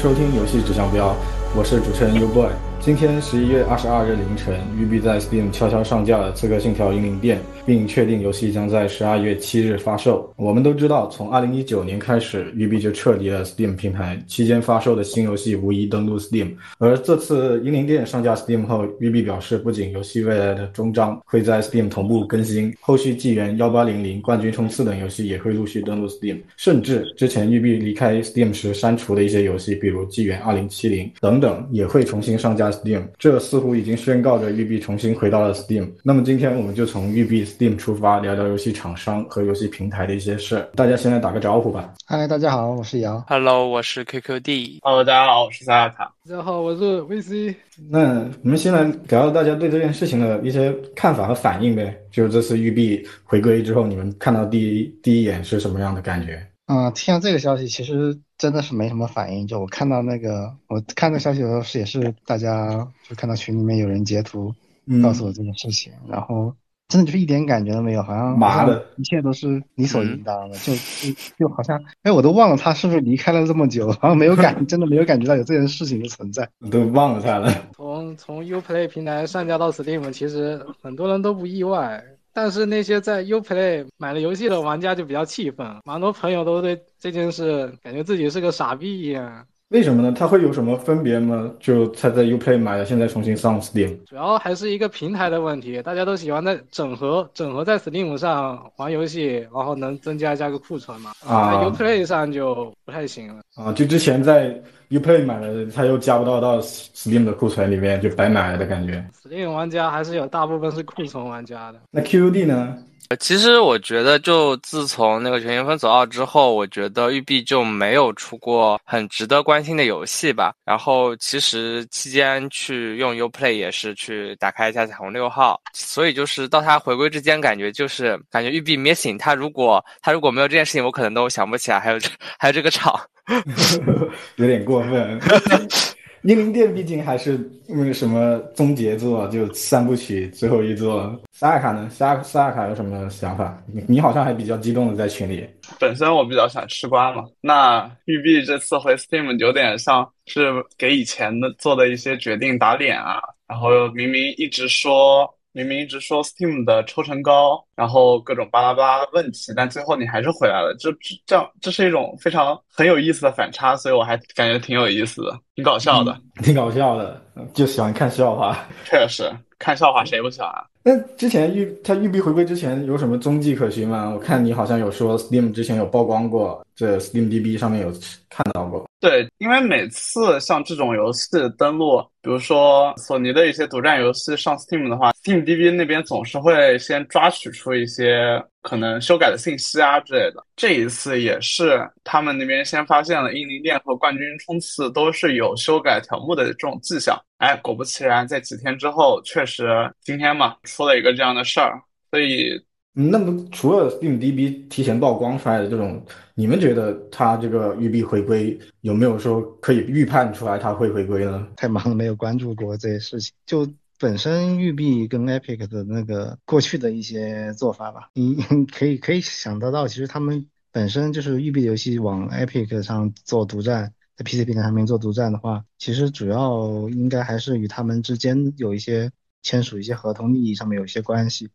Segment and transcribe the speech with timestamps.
[0.00, 1.14] 收听游戏指向标，
[1.54, 2.69] 我是主持人 Uboy。
[2.82, 10.32] 今天十一月二十二日凌晨，育碧在 Steam 悄悄上架了《刺客信条：英灵殿》，并确定游戏将在十二月七日发售。
[10.34, 16.52] 我们都知道，从二零一九年开始，育碧就撤离了 Steam 平台，期间发售的新游戏无一登陆 Steam。
[16.78, 32.69] 而这次《英灵殿》上架 Steam 后，育碧表示，不仅游戏未来的终章会在 Steam 同步更新，后续《纪元幺八零零》《冠军冲刺》等游戏也会陆续登陆 Steam，甚至之前育碧离开 Steam 时删除的一些游戏，比如《纪元二零七零》等等，也会重新上架。
[32.70, 35.90] Steam，这似乎已经宣告着育碧重新回到了 Steam。
[36.02, 40.66] 那么今天我们就从育碧 Steam 出发，聊聊游戏厂商和游戏平台的一些事。
[40.74, 41.92] 大家先来打个招呼吧。
[42.06, 43.22] 嗨，大家好，我是杨。
[43.28, 44.78] Hello，我是 QQD。
[44.82, 46.12] Hello，大家好，我是萨亚卡。
[46.28, 47.54] 大家好，我是 VC。
[47.90, 51.96] 那我们先来聊聊大家对这件事情的一些看法和反应呗。
[52.10, 56.44] 就是这次育碧回归之后，你们看到第一第一眼是什么样的感觉？
[56.70, 59.44] 啊，听到这个消息，其实真的是没什么反应。
[59.44, 64.54] 就我看到那个，我看到消息的时候是也是大家就看到群里面有人截图
[65.02, 66.54] 告诉我这件事情，然后
[66.86, 77.52] 真的就是一点感觉都没有，好像麻的，一切都是理所应当的，就就就好像哎，我都忘了他是不是离开了这么久，好像没有感， 真的没有感觉到有这件事情的存在，都忘了他了。
[77.74, 82.00] 从从 UPlay 平台上架到 Steam，其实很多人都不意外。
[82.32, 89.46] 但是那些在 UPlay 买了游戏的玩家就比较气愤，蛮多朋友都对这件事感觉自己是个傻逼一样。
[89.70, 90.12] 为什么呢？
[90.18, 91.48] 它会有什么分别吗？
[91.60, 95.80] 就他在 UPlay 买的，现在重新上 Steam，主要还是一个平台的问题。
[95.80, 101.12] 大家都喜欢在整合整合在 Steam 上玩游戏，然后能增加加个库存嘛。
[101.24, 103.42] 啊，在 UPlay 上就不太行了。
[103.54, 109.04] 啊，就之前在 UPlay 买了，他又加不到到 Steam 的库存里面，就白买了的感觉。
[109.24, 111.80] Steam 玩家还是有大部分是库存玩家的。
[111.90, 112.76] 那 QD 呢？
[113.18, 120.52] 其实我觉得，就自从那个《全新分走二》之后，我觉得育碧就没有出过很值得关心的游戏吧。
[120.64, 129.18] 然后其实期间去用 UPlay 也是去打开一下彩虹六号，所以就是到它回归之间，感觉就是感觉育碧 missing。
[129.18, 132.08] 他如果他如果没有这件事情，我可能都想不起来还有这
[132.38, 132.94] 还有这个厂，
[134.36, 135.20] 有点过分。
[136.22, 141.18] 英灵殿毕竟还是那个什么终结作，就三部曲最后一作。
[141.32, 141.88] 萨尔卡呢？
[141.88, 143.58] 萨萨尔卡有什么想法？
[143.72, 145.48] 你你好像还比较激动的在群里。
[145.78, 147.24] 本身我比较想吃瓜嘛。
[147.40, 153.18] 那育碧这次回 Steam 有点像是给以前的做的一些决定打脸啊。
[153.48, 155.26] 然后明明一直说。
[155.52, 160.90] 明明一直说 Steam 的抽成高，然后各种巴拉巴拉的问题，但最后你还是回来了，这
[161.26, 167.20] 这样这是一种非常很有意思的反差，所以我还感觉挺有意思的，挺搞笑的， 挺搞笑的，
[167.52, 168.56] 就喜欢看笑话。
[168.84, 170.50] 确实，看笑话谁不喜欢？
[170.82, 174.10] 那之前育他育碧回归之前有什么踪迹可循吗？
[174.14, 177.92] 我看你好像有说 Steam 之前有曝光过，这 SteamDB 上面有
[178.28, 178.88] 看到过。
[179.00, 190.44] 对，因为每次像这种游戏登录，比如说索尼的一些独占游戏上 Steam 的话，SteamDB 那边总是会先抓取出一些可能修改的信息啊之类的。
[190.54, 197.18] 这一次也是他们那边先发现了《英灵殿》和《冠军冲刺》都是有修改条目的这种迹象。
[197.38, 201.80] 哎，果不其然，在几天之后，确实今天嘛出了一个这样的事儿，
[202.10, 202.62] 所以。
[203.08, 211.46] 那么除了 SteamDB 提前曝光出来的这种，你们觉得它这个育碧回归有没有说可以预判出来它会回归呢？
[211.56, 213.32] 太忙了，没有关注过这些事情。
[213.46, 213.68] 就
[213.98, 229.10] 本身育碧跟 Epic 的那个过去的一些做法吧，你可以可以想得到，其实他们本身就是育碧游戏往 Epic 上做独占，在 PC 平台上面做独占的话，其实主要应该还是与他们之间有一些
[229.42, 231.50] 签署一些合同利益上面有一些关系。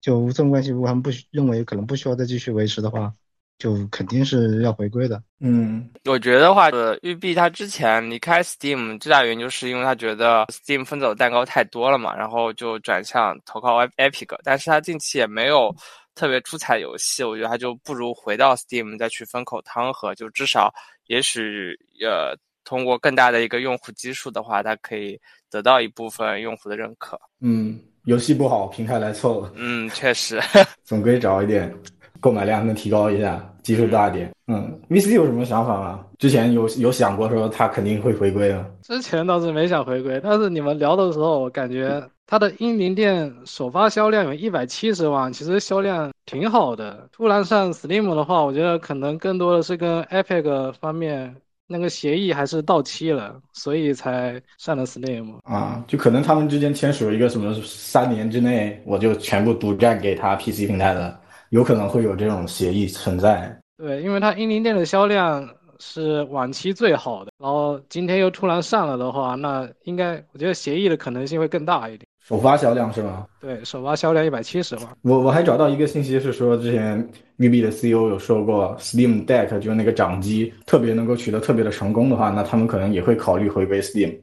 [0.00, 3.12] 就这种关系，如果他们不认为可能不需要再继续维持的话，
[3.58, 5.22] 就肯定是要回归的。
[5.40, 14.34] 嗯，我觉得话，呃，育碧他之前离开 Steam 最大原因就是因为他觉得 Steam 分走的蛋糕太多了嘛，然后就转向投靠 Epic。
[14.42, 15.70] 但是他近期也没有
[16.14, 20.72] 特别出彩游戏，我觉得他就不如回到 Steam 再去分口汤喝，就至少
[21.08, 25.20] 也许呃通过更大的一个用户基数的话，他可以
[25.50, 27.20] 得到一部分用户的认可。
[27.40, 27.78] 嗯。
[28.04, 29.46] 游戏不好，平台来凑。
[29.54, 30.40] 嗯，确实，
[30.84, 31.72] 总归找一点，
[32.20, 34.30] 购买量能提高一下，基数大一点。
[34.46, 36.00] 嗯，VC 有什么想法吗？
[36.18, 38.64] 之前有有想过说他肯定会回归啊？
[38.82, 47.08] 之前倒是没想回归，但是你们聊的时候，我感觉他的英灵殿首发销量有一百七十万，其实销量挺好的。
[47.12, 51.36] 突然上 Steam 的话，我觉得可能更多的是跟 Epic 方面。
[51.72, 61.16] 那个协议还是到期了，所以才上了 Steam 啊，就可能他们之间签署了一个什么三年之内我就全部独占给他 PC 平台的，
[61.50, 63.56] 有可能会有这种协议存在。
[63.78, 72.04] 对，因为它英灵殿的销量是往期最好的，然后今天又突然上了的话，那应该我觉得协议的可能性会更大一点。
[72.22, 73.26] 首发销量是吗？
[73.40, 74.84] 对，首发销量一百七十万。
[75.02, 77.08] 我我还找到一个信息是说，之前
[77.40, 84.14] 育碧的 CEO 有说过，Steam Deck 就是那个掌机特别能够取得特别的成功的话，那他们可能也会考虑回归 Steam。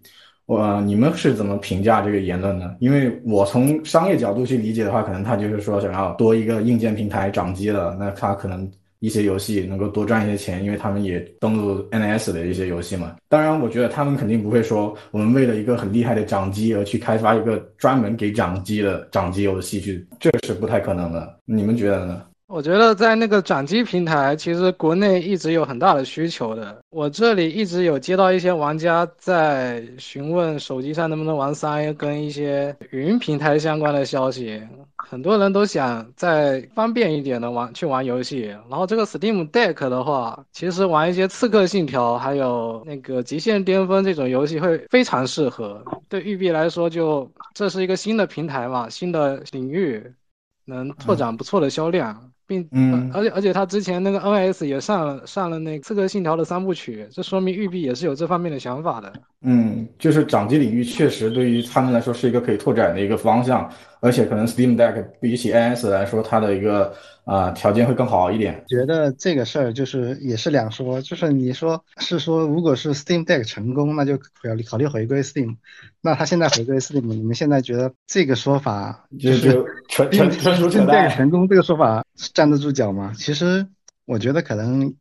[0.45, 2.75] 我你们是怎么评价这个言论呢？
[2.79, 8.69] 因为我从商业角度去理解的话，可能他就是说想要多一个硬件平台掌机了，那他可能。
[8.99, 13.15] 一些游戏能够多赚一些钱，因为他们也登录 NS 的一些游戏嘛。
[13.29, 21.39] 当然，我觉得他们肯定不会说我们为了一个很厉害的掌机而去开发一个专门给掌机的掌机游戏去，这是不太可能的。
[21.45, 22.23] 你们觉得呢？
[22.47, 26.81] 我觉得在那个掌机平台，其实国内一直有很大的需求的。
[26.89, 34.61] 我这里一直有接到一些玩家在询问手机上能不能玩三 A 跟一些云平台相关的消息。
[34.95, 38.43] 很多人都想再方便一点的玩去玩游戏。
[38.69, 45.83] 然后这个 Steam Deck 的话，其实玩一些刺客信条还有那个极限巅峰这种游戏会非常适合。
[46.07, 50.01] 对育碧来说，就这是一个新的平台嘛，新的领域，
[50.63, 52.31] 能拓展不错的销量。
[52.47, 59.13] 并嗯，而且而且他之前那个 NS 也上了上了那《刺客信条》的三部曲，这说明育碧也是有这方面的想法的。
[59.41, 66.93] 嗯，就是掌机领域确实对于他们来说是一个可以拓展的一个方向，而且可能 Steam Deck 比起 NS 来说，它的一个。
[67.27, 68.63] 啊，条件会更好一点。
[68.69, 75.57] 觉得这个事儿就是也是两说，就是你说是说，如果是 Steam Deck 成功，那就考虑考虑回归 Steam。
[75.99, 81.09] 那他现在回归 Steam，你们现在觉得这个说法就是纯纯纯属扯淡？
[81.09, 83.11] 成功这个说法站得住脚吗？
[83.17, 83.67] 其实
[84.05, 84.95] 我觉得可能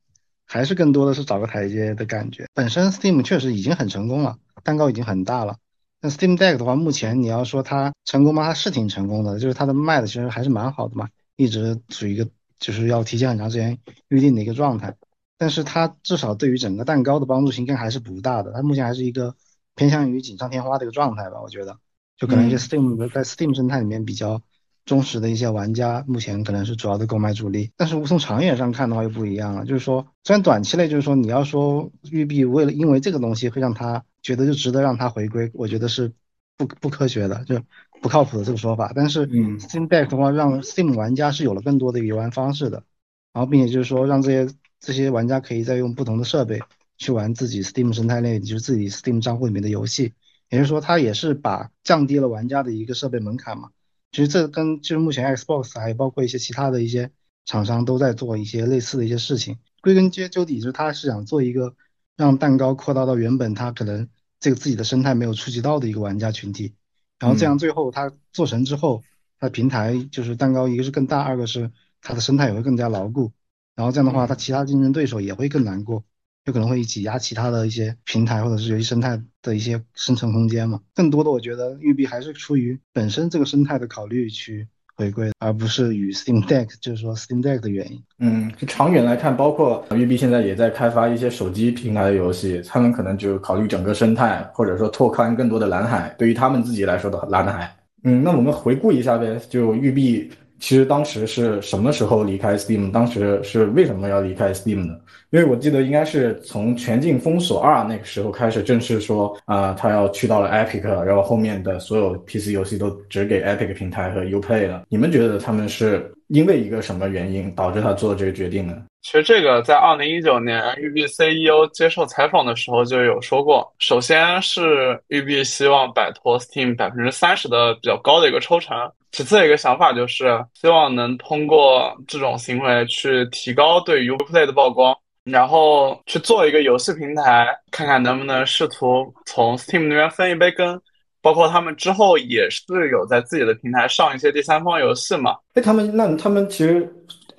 [0.45, 2.47] 还是更多的是找个台阶的感觉。
[2.53, 5.55] 本身 Steam 确实已经很成功了，蛋糕已经很大了。
[6.01, 8.47] 那 Steam Deck 的话，目前你要说它成功吗？
[8.47, 11.09] 它是挺成功的，就是它的卖的其实还是蛮好的嘛。
[11.37, 12.29] 一直处于一个
[12.59, 13.79] 就是要提前很长时间
[14.09, 14.97] 预定的一个状态，
[15.39, 18.53] 但是它至少对于整个蛋糕的帮助性应该还是不大的。
[18.53, 19.37] 它目前还是一个
[19.75, 21.79] 偏向于锦上添花的一个状态吧，我觉得。
[22.17, 24.41] 就可能一些 Steam 在 Steam 生态里面比较
[24.87, 27.71] 忠实的一些玩家，目前可能是主要的购买主力。
[27.77, 36.11] 但是从长远上看的话又不一样了，就是说虽然短期内就是说你要说育碧为了因为这个东西会让他觉得就值得让他回归，我觉得是
[36.57, 37.61] 不不科学的，就。
[38.01, 39.27] 不靠谱的这个说法，但是
[39.59, 42.85] Steam Deck 的话，让 Steam 玩家是有了更多的游玩方式的，
[43.33, 46.61] 然后并且就是说，让这些这些玩家可以再用不同的设备
[46.99, 50.13] 去玩自己 Steam 生态内，就是自己 Steam 账户里面的游戏，
[50.51, 53.71] 也就是说，它也是把降低了玩家的一个设备门槛嘛。
[54.13, 57.11] 其实这跟就是目前 Xbox 还有包括一些其他的一些
[57.45, 61.75] 厂商都在做一些类似的一些事情，归根结究底，就是他是想做一个
[62.17, 64.09] 让蛋糕扩大到原本他可能
[64.41, 66.75] 这个自己的生态没有触及到的一个玩家群体。
[67.19, 69.03] 然后这样最后它做成之后，
[69.39, 71.71] 它平台就是蛋糕，一个是更大，二个是
[72.01, 73.33] 它的生态也会更加牢固。
[73.75, 76.05] 然后这样的话，它其他竞争对手也会更难过，
[76.45, 80.81] 有可能会挤压其他的一些平台或者是游戏生态的一些生存空间嘛。
[80.95, 88.03] 更多的，我觉得育碧还是出于本身这个生态的考虑去回归，而不是与 Steam Deck 就是说 Steam Deck 的原因。
[88.19, 97.77] 嗯，就长远来看，包括育碧现在也在开发一些手机平台的游戏，他们可能就考虑整个生态，或者说拓宽更多的蓝海，对于他们自己来说的蓝海。
[98.05, 102.91] 嗯，那我们回顾一下呗，就育碧其实当时是什么时候离开 Steam？
[102.91, 104.97] 当时是为什么要离开 Steam 呢？
[105.31, 114.85] 因为我记得应该是从《全境封锁二》那个时候开始正式说啊，他要去到了 Epic，然后后面的所有 PC 游戏都只给 Epic 平台和 Uplay 了。
[114.89, 116.11] 你们觉得他们是？
[116.29, 118.83] 因为一个什么原因导致他做这个决定呢？
[119.07, 123.73] 其实这个在二零一九年育碧 CEO 接受采访的时候就有说过。
[123.79, 128.77] 首先是育碧希望摆脱 Steam 百分之三十的比较高的一个抽成，
[129.13, 140.83] 其次一个想法就是希望能通过这种行为去提高对 Uplay 的曝光，然后去做一个游戏平台，看看能不能试图从 Steam 那边分一杯羹。
[141.23, 145.35] 包括他们之后也是有在自己的平台上一些第三方游戏嘛？
[145.55, 146.89] 哎，他们那他们其实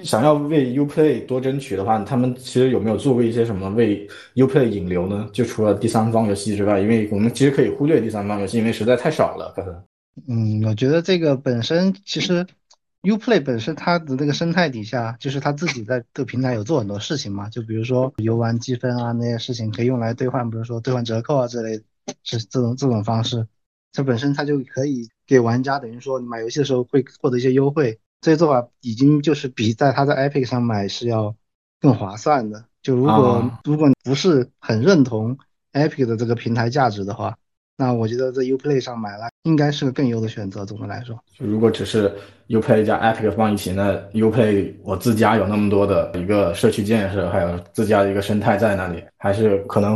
[0.03, 5.29] 想要为 Uplay 多争取的话，他们其实有没有做过一些什么为 Uplay 引流呢？
[5.33, 9.83] 就除了第三方游戏之外，因为我们其实可以忽略第三方游戏，因为实在太少了，可能。
[10.27, 12.45] 嗯，我觉得这个本身其实
[13.03, 21.81] Uplay 本身它的那个生态底下，就是它自己在这个平台有做很多事情嘛，就比如说游玩积分啊那些事情可以用来兑换，比如说兑换折扣啊之类，
[22.23, 23.47] 是这种这种方式。
[23.93, 31.35] 它本身它就可以给玩家等于说你买游戏的时候会获得一些优惠，这些做法已经就是比在他在 Epic 上买是要
[31.79, 32.65] 更划算的。
[32.81, 35.37] 就如果如果不是很认同
[35.73, 37.37] Epic 的这个平台价值的话，
[37.75, 40.65] 那我觉得在 Uplay 上买了应该是个更优的选择。
[40.65, 42.11] 总的来说，就如果只是
[42.47, 49.95] Uplay 加 Epic 放一起，那 Uplay 我自家有那么多的一个社区建设，还有自家的一个生态在那里，还是可能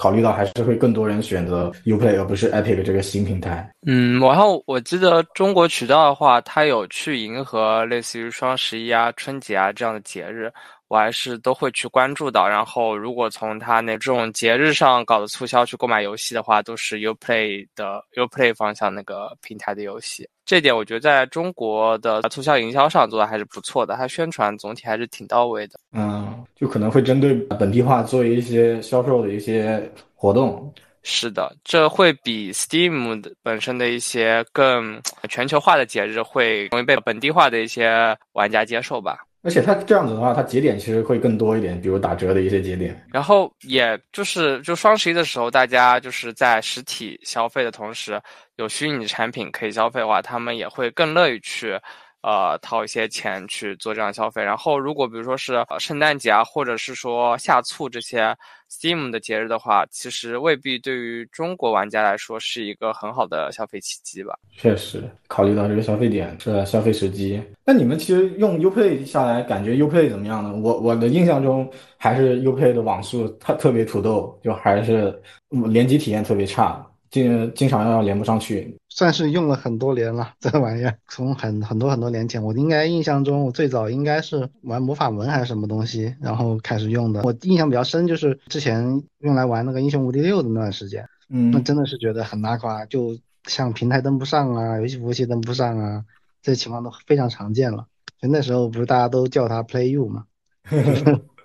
[0.00, 3.70] 考虑到还是会更多人选择 Uplay 而不是 Epic 这个新平台。
[3.86, 10.50] 嗯，然后我记得中国渠道的话，它有去迎合类似于双十一啊、春节啊这样的节日。
[10.90, 20.28] 我还是都会去关注到，然后如果从它那这种节日上搞的促销去购买游戏的话，都是 Uplay 的 Uplay 方向那个平台的游戏。
[20.44, 25.78] 这点我觉得在中国的促销营销上做的还是不错的，它宣传总体还是挺到位的。
[25.92, 30.74] 嗯，就可能会针对本地化做一些销售的一些活动。
[31.04, 39.24] 是的，这会比 Steam 的本身的一些更全球化的节日会容易被本地化的一些玩家接受吧。
[39.42, 43.00] 而且它这样子的话，它节点其实会更多一点，比如打折的一些节点。
[43.10, 48.20] 然后也就是就双十一的时候，大家就是在实体消费的同时，
[48.56, 51.78] 有虚拟产品可以消费的话，他们也会更乐意去。
[52.22, 58.36] 呃，掏一些钱去做这样消费，然后如果比如说是圣诞节啊，或者是说下促这些
[58.70, 64.38] Steam 的节日的话，其实未必对于中国玩家来说是一个很好的消费契机吧。
[64.56, 67.42] 确实，考虑到这个消费点是消费时机。
[67.64, 70.52] 那你们其实用 Uplay 下来，感觉 Uplay 怎么样呢？
[70.54, 76.86] 我我的印象中还是 Uplay 的网速它特别土豆，就还是联机体验特别差。
[77.10, 80.32] 经经常要连不上去，算是用了很多年了。
[80.38, 87.22] 这个玩意儿从很很多很多年前，我应该印象中，我最早应该是玩魔法门还是什么东西，然后开始用的。
[87.22, 96.04] 我印象比较深，就是之前用来玩那个英雄无敌六的那段时间，嗯，那真的是觉得很拉垮，就像平台登不上啊，游戏服务器登不上啊，
[96.42, 97.86] 这些情况都非常常见了。
[98.20, 100.24] 就那时候不是大家都叫它 Play You 吗？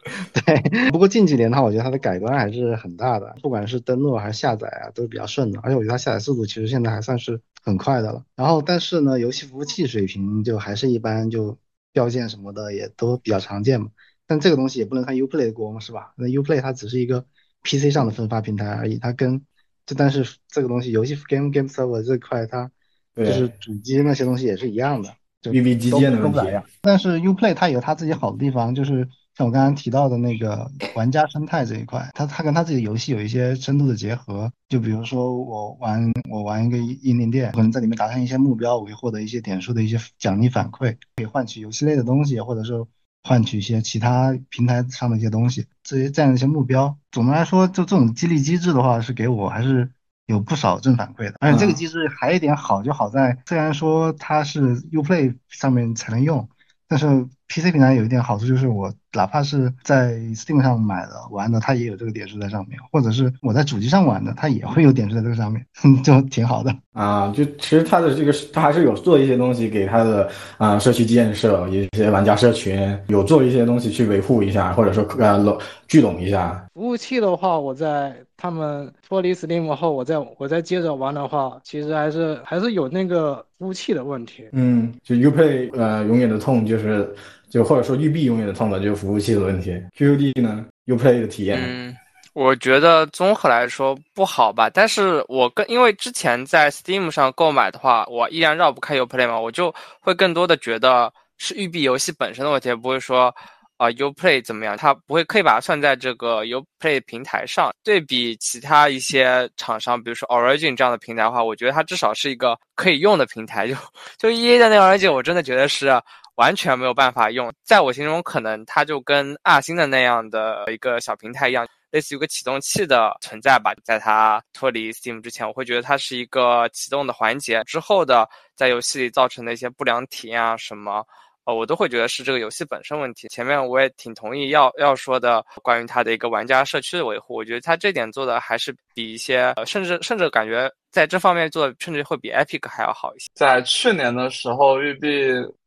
[0.45, 5.59] 对，不过近几年的话，我觉得它的改观还是很大的，不管是登录还是下载啊，都是比较顺的。
[5.63, 8.24] 而且我觉得它下载速度其实现在还算是很快的了。
[8.35, 11.57] 然后，但是呢，游戏服务器水平就还是一般，就
[11.91, 13.88] 掉线什么的也都比较常见嘛。
[14.27, 16.13] 但这个东西也不能看 Uplay 的锅嘛，是吧？
[16.17, 17.25] 那 Uplay 它只是一个
[17.63, 19.41] PC 上的分发平台而已，它跟
[19.88, 22.69] 就但是这个东西游戏 Game Game Server 这块它
[23.15, 25.09] 就是主机那些东西也是一样的，
[25.41, 26.39] 就 B B 基建的问题。
[26.81, 29.09] 但是 Uplay 它有它自己好的地方，就是。
[29.38, 34.50] 像我刚刚提到的那个玩家生态这一块，它它跟它自己的游戏有一些深度的结合。
[34.70, 42.86] 就比如说我玩我玩一个英灵殿，可能在里面达成一些目标，我会获得一些点数的一些奖励反馈，可以换取游戏类的东西，或者是
[43.24, 45.65] 换取一些其他平台上的一些东西。
[45.84, 49.92] 这些这样的一些目标，总的来说，就这种激励机制的话，是给我还是
[50.27, 51.36] 有不少正反馈的。
[51.42, 56.48] 而且这个机制还有一点好，就好在虽然说它是 Uplay 上面才能用，
[56.88, 57.27] 但是。
[57.55, 65.65] PC 平台有一点好处就是，我哪怕是在 Steam 上买的玩的，它也有这个点数在上面；或者是我在主机上玩的，它也会有点数在这个上面，
[66.03, 67.31] 就挺好的啊。
[67.33, 75.57] 就其实它的这个，它还是有做一些东西给它的啊社区建设，一些玩家社群有做一些东西去维护一下，或者说呃拢
[75.88, 76.62] 聚拢一下。
[76.74, 84.43] 服务器的话，我在他们脱离 Steam 后，我再我再接着玩的话，其实还是还是有那个服务器的问题。
[84.51, 87.15] 嗯，就 Uplay 呃永远的痛就是。
[87.55, 89.71] 就或者说育碧永远的痛的就是服务器的问题。
[89.97, 91.57] QUD 呢？Uplay 的体验？
[91.63, 91.95] 嗯，
[92.33, 94.69] 我觉得综合来说不好吧。
[94.69, 103.33] 但是我跟因为之前在 Steam 上购买的话，我依然绕不开 Uplay 嘛，我就会更多的觉得是育碧游戏本身的问题，不会说
[103.77, 107.71] 啊 Uplay 怎么样，它不会可以把它算在这个 Uplay 平台上。
[107.85, 113.65] 对比其他一些厂商，比如说 Origin 这样的平台的话，我觉得它至少是一个可以用的平台。
[113.65, 113.75] 就
[114.17, 115.89] 就 EA 的那个 Origin，我真的觉得是。
[116.36, 123.74] 完全没有办法用，在我心中，可能它就跟二星的那样的一个小平台一样，类似于一个启动器的存在吧。
[123.84, 131.06] 在它脱离 Steam 之前，我会觉得它是一个启动的环节，之后的在游戏里造成的一些不良体验啊什么，
[131.46, 133.30] 呃，我都会觉得是这个游戏本身问题。
[133.30, 143.27] 前面我也挺同意要要说的关于它的一个玩家社区的维护，我觉得它这点做的还是比一些，呃，甚至甚至感觉在这方面做的甚至会比 Epic 还要好一些。
[143.36, 145.10] 在去年的时候，育碧。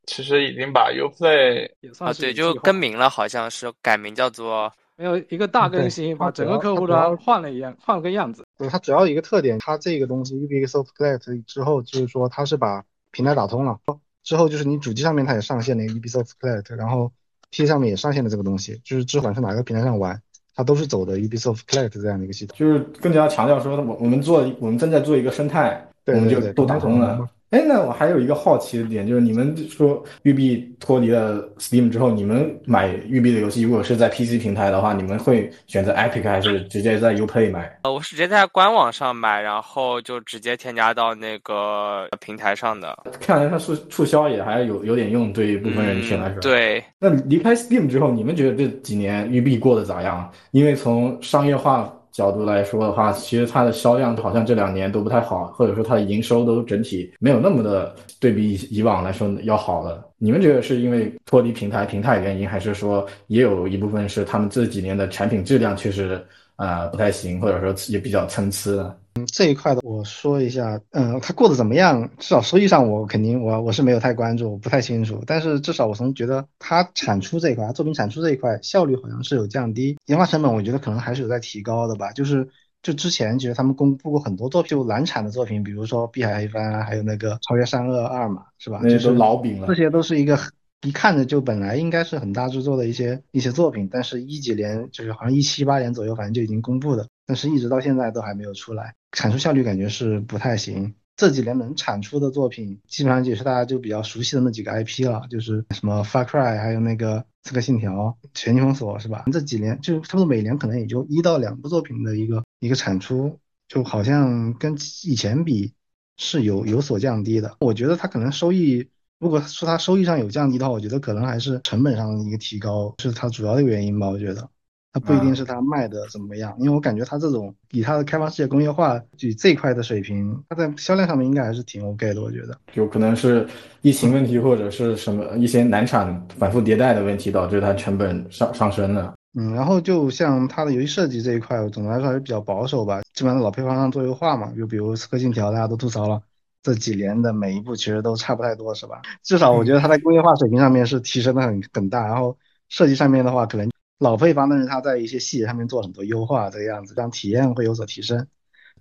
[0.09, 8.45] 其实已经把 Uplay 也算啊，对，就更名了，好像是改名叫做没有一个大更新，把整个客户端换了一样，换了个样子。
[8.57, 13.79] 对，它主要一个特点，它这个东西 Ubisoft Connect 之后，就是说它是把平台打通了，
[14.25, 17.12] 之后就是你主机上面它也上线了 Ubisoft Connect，然后
[17.50, 20.21] PC 上面也上线了这个东西，就是不管是哪个平台上玩，
[20.55, 27.29] 它都是走的 Ubisoft Connect 这样的一个系统，就是更加强调说，我我们做我们正在做一个生态，对我们就都打通了。
[27.50, 37.78] 哎，那我还有一个好奇的点，就是你们说育碧脱离了 Steam 之后，你们买育碧的游戏，如果是在 PC 平台的话，你们会选择 Epic 还是直接在 Uplay 买？
[37.85, 42.97] 呃，我是直接在官网上买，然后就直接添加到那个平台上的。
[43.19, 46.40] 看来它促促销也还有有点用，对于部分人群来说。
[46.40, 46.85] 对。
[46.99, 50.31] 那离开 Steam 之后，你们觉得这几年育碧过得咋样？
[50.50, 51.90] 因为从商业化。
[52.19, 60.05] 角度来说的话，其实它的销量好像这两年都不太好，或者说它的营收都整体没有那么的对比以以往来说要好了。
[60.19, 66.21] 你们觉得是因为脱离平台平台原因，还是说也有一部分是他们这几年的产品质量确实
[66.57, 68.93] 啊不太行，或者说也比较参差呢？
[69.27, 72.11] 这一块的我说一下，嗯，他过得怎么样？
[72.19, 75.23] 至少收益上我肯定我我是没有太关注，我不太清楚。
[75.27, 82.13] 但是至少我从觉得他产出这一块，他作品产出这一块效率好像是有降低，研发成本我觉得可能还是有在提高的吧。
[82.13, 82.49] 就是
[82.83, 88.81] 就之前其实他们公布过很多作品，就难产的作品，比如说《碧海黑帆》啊，还有那个《超越善恶二》嘛，是吧？
[88.83, 89.67] 那是老饼了。
[89.67, 90.39] 这些都是一个
[90.83, 98.95] 一看着就本来应该是很大制作的一些一些作品，但是一几年就是好像一七八年左右，反正就已经公布的，但是一直到现在都还没有出来。
[99.12, 109.25] 产出效率感觉是不太行，这几年能产出的作品基本上也是大家就比较熟悉的那几个 IP 了，就是什么 Far Cry，还有那个刺客信条、全境封锁，是吧？
[109.33, 115.73] 这几年就差不多每年可能也就一到两部作品的一个一个产出，就好像跟以前比
[116.17, 117.57] 是有有所降低的。
[117.61, 118.88] 我觉得它可能收益，
[119.19, 124.49] 如果说它收益上有降低的话，我觉得可能还是成本上的一个提高是它主要的原因吧，我觉得。
[124.92, 132.59] 它不一定是它卖的怎么样，因为我感觉它这种以它的开放世界工业化就这一块的水平，它在销量上面应该还是挺 OK 的，我觉得。
[132.73, 133.47] 有可能是
[133.83, 139.12] 疫情问题或者是什么一些难产、反复迭代的问题导致它成本上上升了。
[139.38, 144.50] 嗯，然后就像它的游戏设计这一块，总的来说还是比较保守吧，基本上老配方上做优化嘛。
[144.57, 146.21] 就比如《刺客信条》，大家都吐槽了，
[146.63, 149.02] 这几年的每一步其实都差不太多，是吧？
[149.23, 152.36] 至少我觉得它在工业化水平上面是提升的很很大，然后
[152.71, 153.69] 设计上面的话，可能。
[153.99, 158.26] 老配方，但是它在一些细节上面做很多优化，这个样子让体验会有所提升。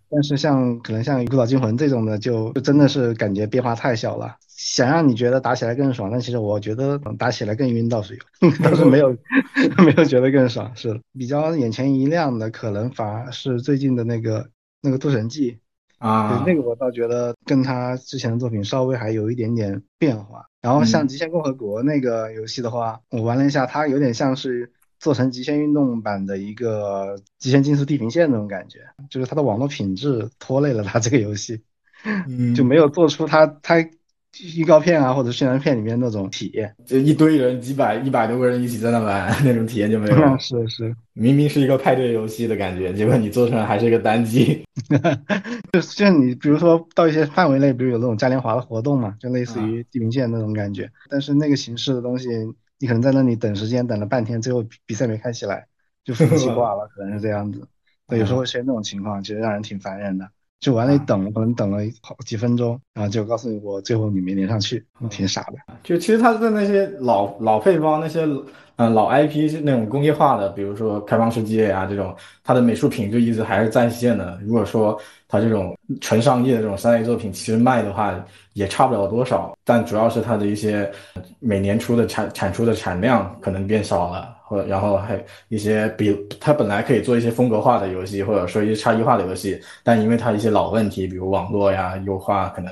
[0.09, 4.37] 但是像可能像《孤岛惊魂》这种的，就就真的是感觉变化太小了。
[4.47, 9.09] 想让你觉得打起来更爽，但其实我觉得打起来更晕倒是有， 倒是没有
[9.83, 10.71] 没有觉得更爽。
[10.75, 14.49] 是比较眼前一亮的，可能反而是最近的那个
[14.81, 15.51] 那个《渡神记》
[15.97, 20.45] 啊，那个我倒觉得跟他之前的作品稍微还有一点点变化。
[20.61, 24.71] 然后像《极限共和国》那个游戏的话，我玩了一下，它有点像是。
[24.99, 28.79] 做成极限运动版的一个极限竞速地平线那种感觉，
[29.09, 31.61] 就是它的网络品质拖累了它这个游戏，
[32.55, 33.77] 就没有做出它它
[34.55, 40.37] 预告片啊或者宣传片里面那种体验，就一堆人几百一百多个人一起在那玩 那种体验就没有了。
[40.41, 44.63] 是是，明明是一个派对游戏的感觉，结果你做出来还是一个单机。
[45.73, 52.29] 就像你比如说到一些范围内，比如有那种嘉年华的活动嘛，就类似于地平线那种感觉，但是那个形式的东西。
[52.79, 55.67] 你可能在那里等时间，等了半天，最后比赛没开起来，
[56.03, 57.67] 就服务器挂了，可能是这样子。
[58.07, 60.29] 对，有时候会出现这种情况，其实让人挺烦人的。
[60.59, 65.57] 就完了，一等，可能等了好几分钟，然后就告诉你我最后你没连上去，挺傻的。
[65.83, 68.27] 就其实他在那些老老配方那些。
[68.77, 74.39] 嗯，老 IP 是那种工业化的，比如说开放世界呀这种，它的美术品质一直还是在线的。
[74.45, 74.95] 如果说
[75.27, 78.13] 它这种纯商业的这种三 A 作品，其实卖的话
[78.53, 79.57] 也差不了多少。
[79.65, 80.89] 但主要是它的一些
[81.39, 92.71] 每年出的产产出的产量可能变少了，或然后还一些比它本来可以做一些风格化的游戏，或者说一些差异化的游戏，但因为它一些老问题，比如网络呀优化，可能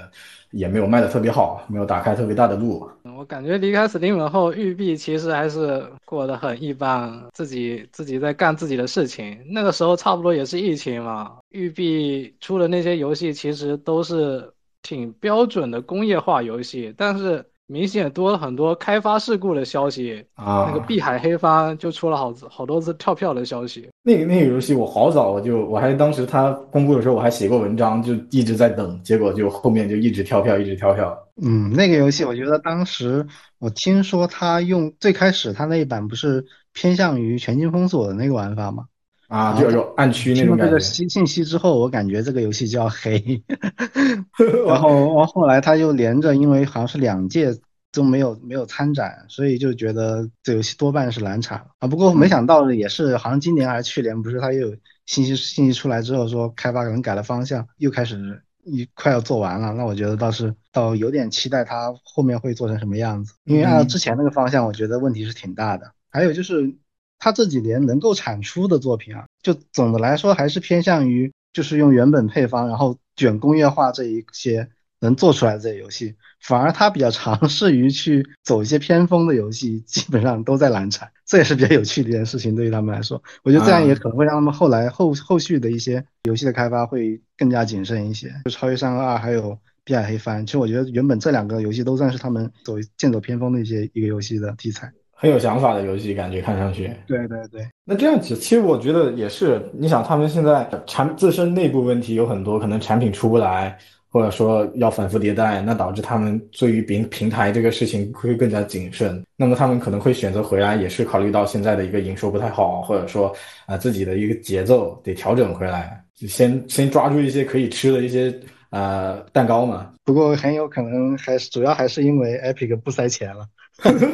[0.51, 2.87] 也没有卖的特别好，没有打开特别大的路。
[3.17, 9.37] 我感觉离开 Steam 后，育碧其实还是过得很一般，自己自己在干自己的事情。
[9.49, 14.51] 那个时候差不多也是疫情嘛，育碧出的那些游戏其实都是
[14.81, 17.43] 挺标准的工业化游戏，但是。
[17.67, 23.89] 明显多了很多开发事故的消息啊，那个碧海黑帆就出了好好多次跳票的消息。
[24.03, 31.17] 那个那个游戏我好早我就我还当时他公布的时候我还写过文章，就一直在等，结果就后面就一直跳票，一直跳票。
[31.41, 33.27] 嗯，那个游戏我觉得当时
[33.59, 38.85] 我听说他用最开始他那一版不是偏向于全境封锁的那个玩法吗？
[39.27, 40.65] 啊，就有暗区那种感觉。
[40.65, 43.43] 这个信信息之后，我感觉这个游戏就要黑。
[44.67, 47.57] 然后，然后后来他又连着，因为好像是两届
[47.91, 51.87] 都没有没有参展，所以就觉得这游戏多半是难产啊。
[51.87, 54.75] 不过没想到也是，好像今年还是去年，不是他又有
[55.07, 59.71] 信息信息出来之后说开发可能改了方向，又开始一快要做完了。
[59.73, 65.91] 那我觉得倒是倒有点期待他后面会做成什么样子，因为按照之前那个方向，我觉得问题是挺大的。
[66.09, 66.75] 还有就是。
[67.17, 82.55] 他这几年能够产出的作品啊，就总的来说还是偏向于就是用原本配方，然后卷工业化这一些能做出来这些游戏，反而他比较尝试于去走一些偏锋的游戏，基本上都在难产，这也是比较有趣的一件事情。
[82.55, 88.31] 对于他们来说，我觉得这样也可能会让他们后来后后续的一些游戏的开发会更加谨慎一些。
[88.45, 94.91] 就超越山河二还有碧海黑帆，其实我觉得原本这两个游戏都算是他们走剑走偏锋的一些一个游戏的题材。
[95.17, 96.91] 很有想法的游戏，感觉看上去。
[97.07, 99.61] 对对对，那这样子，其实我觉得也是。
[99.73, 103.77] 你想，他们现在产自身内部问题有很多，可能产品出不来，
[104.15, 109.21] 或者说要反复迭代，那导致他们对于平平台这个事情会更加谨慎。
[109.35, 118.33] 那么他们可能会选择回来，也是考虑到现在的一个营收不太好，或者说啊自己的一个节奏得调整回来，先先抓住一些可以吃的一些
[118.69, 119.91] 呃蛋糕嘛。
[120.05, 123.45] 不过很有可能还是主要还是因为 Epic 不塞钱了。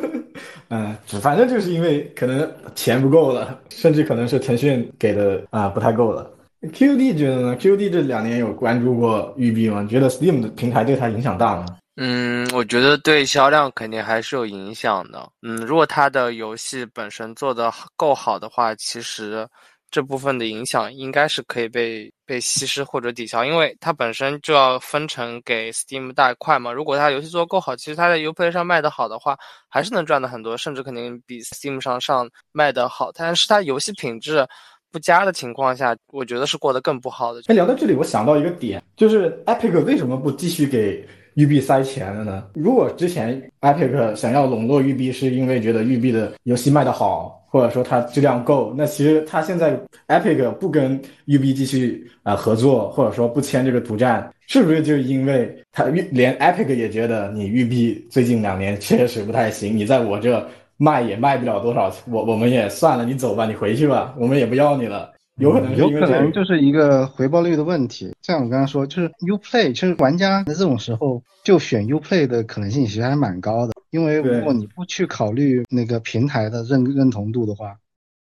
[0.69, 6.27] 嗯，反正就是因为可能钱不够了，甚至可能是腾讯给的啊不太够了。
[6.61, 9.81] QD 觉得呢？QD 这两年有关注过育碧吗？
[9.81, 11.65] 你觉得 Steam 的平台对他影响大吗？
[11.95, 15.27] 嗯，我觉得对销量肯定还是有影响的。
[15.41, 19.47] 嗯，如果他的游戏本身做的够好的话，其实。
[19.93, 26.71] 这部分的影响应该是可以被被稀释或者抵消，因为它本身就要分成给 Steam 大块嘛。
[26.71, 29.35] 如果它游戏做得够好，其实它在 Uplay 上卖得好的话，
[29.67, 33.11] 还是能赚的很多，甚至肯定比 Steam 上上卖得好。
[33.13, 34.47] 但是它游戏品质
[34.91, 37.41] 不佳的情况下，我觉得是过得更不好的。
[37.47, 42.43] 哎，聊到这里，我想到一个点，就是 Epic 为什么不继续给育碧塞钱了呢？
[42.53, 47.37] 如果之前 Epic 想要笼络育碧，是因为觉得育碧的游戏卖得好。
[47.51, 49.77] 或者说它质量够，那其实它现在
[50.07, 60.49] Epic 不跟育碧继续啊合作，或者说不签这个独占，是不是就因为它连 Epic 也觉得你育碧最近两年 确实不太行，你在我这
[60.81, 65.13] 卖也卖不了多少，我我们也算了，你走吧，你回去吧，我们也不要你了。
[65.37, 68.11] 有可能有可能就是一个回报率的问题。
[68.23, 73.73] 像我刚刚说，就是 Uplay，其实玩家在这种时候就选 Uplay 的可能性其实还蛮高的。
[73.91, 77.77] 因为如果你不去考虑那个平台的认认同度的话，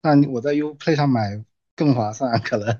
[0.02, 1.38] 那我在 Uplay 上买
[1.76, 2.40] 更划算。
[2.40, 2.74] 可能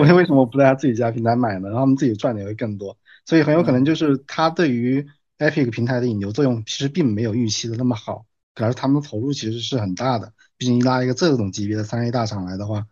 [0.00, 1.68] 我 为什么不在他自己家平台买呢？
[1.68, 2.96] 然后他们自己赚的也会更多。
[3.26, 5.06] 所以很有可能就是他对于
[5.38, 8.24] Epic 平台的引流作用其实并没有预期的那么好。
[8.54, 12.84] 可是他们的投入其实是很大的，毕竟一拉一个这种级别的三 A 大厂来的话。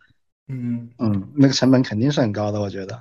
[0.49, 3.01] 嗯嗯，那个成本肯定是很高的，我觉得，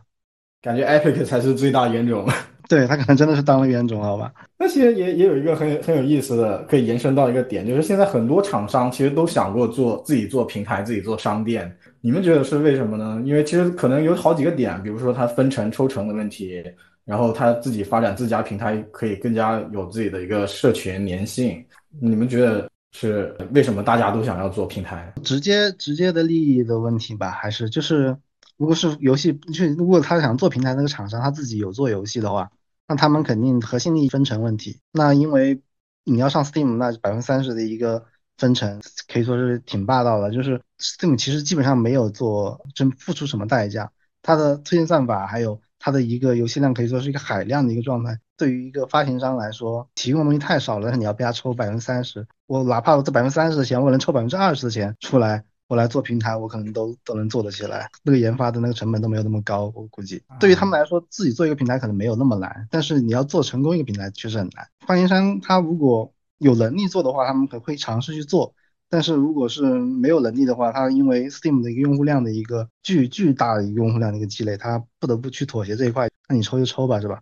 [0.62, 2.28] 感觉 Epic 才是最大冤种。
[2.70, 4.32] 对他可能真的是当了冤种，好吧？
[4.56, 11.76] 那其实也也有一个很很有意思的，可以延伸到一个点，就是现在很多厂商其实都想过做自己做平台，自己做商店。
[12.02, 13.20] 你们觉得是为什么呢？
[13.26, 16.64] 因为其实可能有好几个点，比如说它分成抽成的问题，
[17.04, 21.66] 然后他自己发展自家平台可以更加有自己的一个社群粘性。
[22.00, 22.70] 你们觉得？
[22.92, 25.14] 是为什么大家都想要做平台？
[25.24, 28.18] 直接直接的利益的问题吧，还是就是，
[28.58, 32.50] 如果是游戏，就如果他想做平台那个厂商他自己有做游戏的话，
[32.88, 34.80] 那他们肯定核心利益分成问题。
[34.92, 35.62] 那因为
[36.04, 38.04] 你要上 Steam，那百分之三十的一个
[38.38, 40.32] 分成可以说是挺霸道的。
[40.32, 43.92] 就是 Steam 其实基本上没有做真付出什么代价，
[44.24, 48.20] 它的推荐算法还有它的一个游戏量可以说是一个海量的一个状态。
[48.40, 57.90] 对于一个发行商来说，提供的东西太少了，你要被他抽百分之三十，我哪怕我这百分之三十的钱，我能抽百分之二十的钱出来，我来做平台，我可能都都能做得起来。
[58.02, 64.66] 那个研发的那个成本都没有那么高，我估计对于他们来说，自己做一个平台可能没有那么难，但是你要做成功一个平台确实很难。
[64.88, 68.54] 发行商他如果有能力做的话，他们可会尝试去做，
[68.90, 76.10] 但是如果是没有能力的话，他因为 Steam 的一个用户量的一个巨巨大的一个用户量的一个积累，他不得不去妥协这一块。
[76.30, 77.20] 那你抽就抽吧，是吧？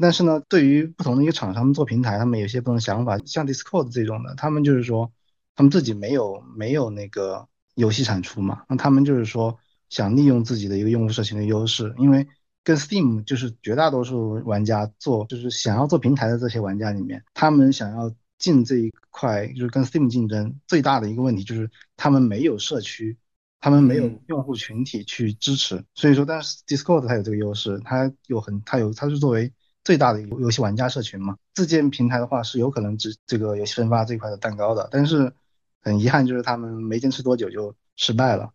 [0.00, 3.18] 但是呢，对于不同的一个厂商做平台，他们有些不同的想法。
[3.26, 5.12] 像 Discord 这种的，他们就是说，
[5.56, 9.58] 他们自己没有没有那个游戏产出嘛，那他们就是说
[9.88, 12.28] 想利用自己的一个用户社群的优势，因为
[12.62, 23.16] 跟 Steam 就是绝大多数玩家做，就是想要做平台的这些玩家里面，他们想要进这一块，就是跟 Steam 竞争最大的一个问题就是他们没有社区，
[23.60, 25.84] 他们没有用户群体去支持。
[25.94, 29.52] 所以说，但是 Discord 它有这个优势，它有很它有它是作为
[29.88, 35.32] 最大的游戏玩家社群嘛，自建平台的话是有可能只这个游戏分发这一块的蛋糕的，但是
[35.80, 38.50] 很遗憾就是他们没坚持多久就失败了，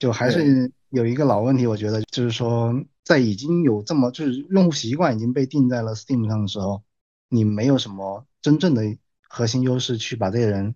[0.00, 6.82] 就还是有一个老问题，我觉得就是说在已经有这么就是用户习惯已经被定在了 Steam 上的时候，
[7.28, 8.82] 你没有什么真正的
[9.28, 10.74] 核心优势去把这些人。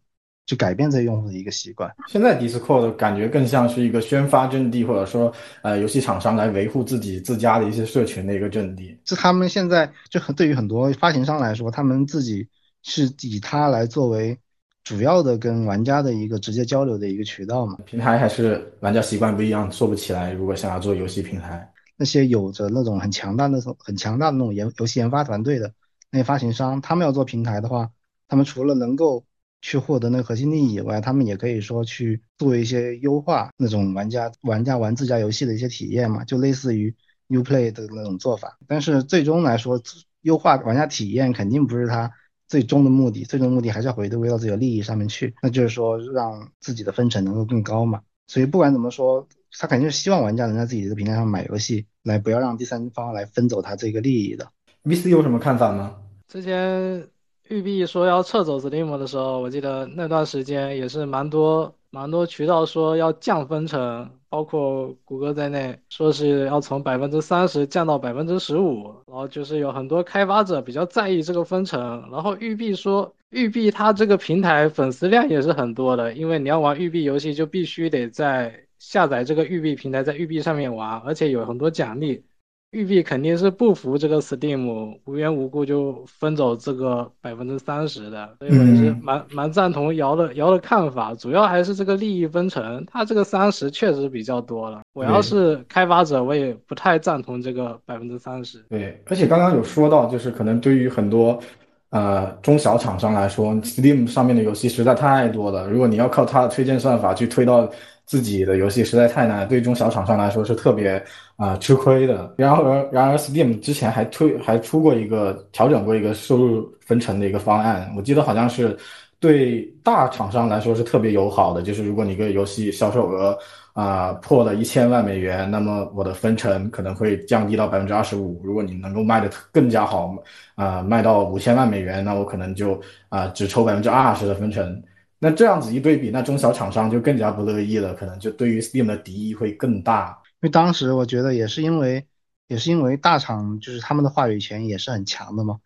[0.49, 1.95] 去改变这用户的一个习惯。
[2.09, 5.31] 现在 Discord 感觉更像是一个宣发阵地，或者说，
[5.61, 8.99] 呃，游戏厂商来维护自己自家的一些社群的一个阵地。
[9.05, 12.49] 是他们现在就很对于很多发行商来说，他们自己
[12.83, 14.39] 是以它来作为
[14.85, 17.77] 主要的跟玩家的一个直接交流的一个渠道嘛。
[17.85, 20.33] 平台还是玩家习惯不一样，做不起来。
[20.33, 25.71] 如果想要做游戏平台，那些有着那种很强大的、很强大的那种研游戏研发团队的
[26.11, 27.91] 那些发行商，他们要做平台的话，
[28.29, 29.23] 他们除了能够
[29.61, 36.95] 去获得那个核心利益以外，他们也可以说去做一些优化那种玩家玩家玩自家游戏的一些体验嘛，就类似于
[37.29, 38.57] Uplay 的那种做法。
[38.67, 39.81] 但是最终来说，
[40.23, 42.11] 优化玩家体验肯定不是他
[42.47, 48.01] 最终的目的，最终目的还是要回归到自己的利益上面去，那就是说让自己的分成能够更高嘛。
[48.27, 49.27] 所以不管怎么说，
[49.59, 54.49] 他肯定是希望玩家能在自己的平台上买游戏，来不要让第三方来分走他这个利益的。
[54.85, 55.97] VC 有什么看法吗？
[56.29, 57.09] 之前。
[57.49, 82.25] 育碧说要撤走 Steam 的时候，我记得那段时间也是蛮多蛮多渠道说要降分成，包括谷歌在内，说是要从百分之三十降到百分之十五，然后就是有很多开发者比较在意这个分成，然后育碧说，育碧它这个平台粉丝量也是很多的，因为你要玩育碧游戏就必须得在下载这个育碧平台，在育碧上面玩，而且有很多奖励。
[82.71, 94.83] 育碧肯定是不服这个 Steam 无缘无故就分走这个百分之三十的，所以我也是蛮蛮赞同姚的姚的看法，主要还是这个利益分成，它这个三十确实比较多了。
[94.93, 98.63] 我要是开发者，我也不太赞同这个百分之三十。
[98.69, 101.41] 对，而且刚刚有说到，就是可能对于很多
[101.89, 107.71] 呃中小厂商来说，Steam 上面的游戏实在太多了，如果你要靠它的推荐算法去推到。
[108.09, 111.05] 自己的游戏实在太难，对中小厂商来说是特别
[111.39, 112.35] 啊吃亏的。
[112.37, 118.77] 然而，然而，Steam 之前还推还出过一个调整过一个收入分成的一个方案，我记得好像是
[119.21, 123.39] 对大厂商来说是特别友好的，就是如果你个游戏销售额
[123.73, 128.41] 啊破了一千万美元，那么我的分成可能会降低到百分之二十五。
[128.45, 130.15] 如果你能够卖的更加好
[130.57, 134.83] 啊，卖到五千万美元，那我可能就啊只抽百分之二十的分成。
[135.21, 140.17] 那这样子一对比，那中小厂商就更加不乐意了，可能就对于 Steam 的敌意会更大。
[140.41, 142.07] 因为当时我觉得也是因为，
[142.47, 145.59] 也是因为大厂就是他们的话语权也是很强的嘛，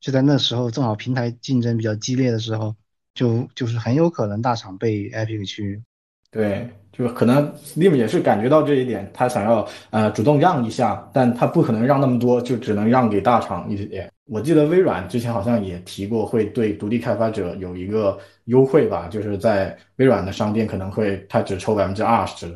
[0.00, 2.76] 就在那时候正好平台竞争比较激烈的时候，
[3.12, 5.82] 就就是很有可能大厂被 Epic 去。
[6.30, 14.08] 对，就是可能 Steam 也是感觉到这一点，他想要呃主动让一下，但他不可能让那么多，就只能让给大厂一点。
[14.26, 22.46] 我记得微软之前好像也提过，会对独立开发者有一个优惠吧，就是在微软的商店可能会他只抽百分之二十。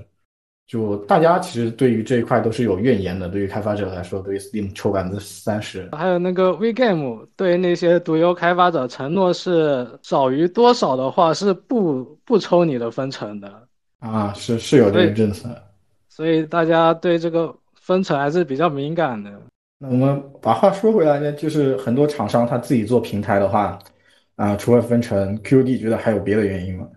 [0.66, 5.88] 就大家其实对于这一块都是有怨言的，对于开发者来说，对于 Steam 抽百分之三十。
[5.92, 13.68] 还有那个 WeGame 对那些独游开发者承诺是少于多少的话是不不抽你的分成的。
[13.98, 15.48] 啊，是是有这个政策。
[16.08, 19.30] 所以大家对这个分成还是比较敏感的。
[19.78, 23.78] 那我们把话说回来呢，就是很多厂商他自己做平台的话，
[24.36, 26.88] 啊，除了分成 QD，觉得还有别的原因吗？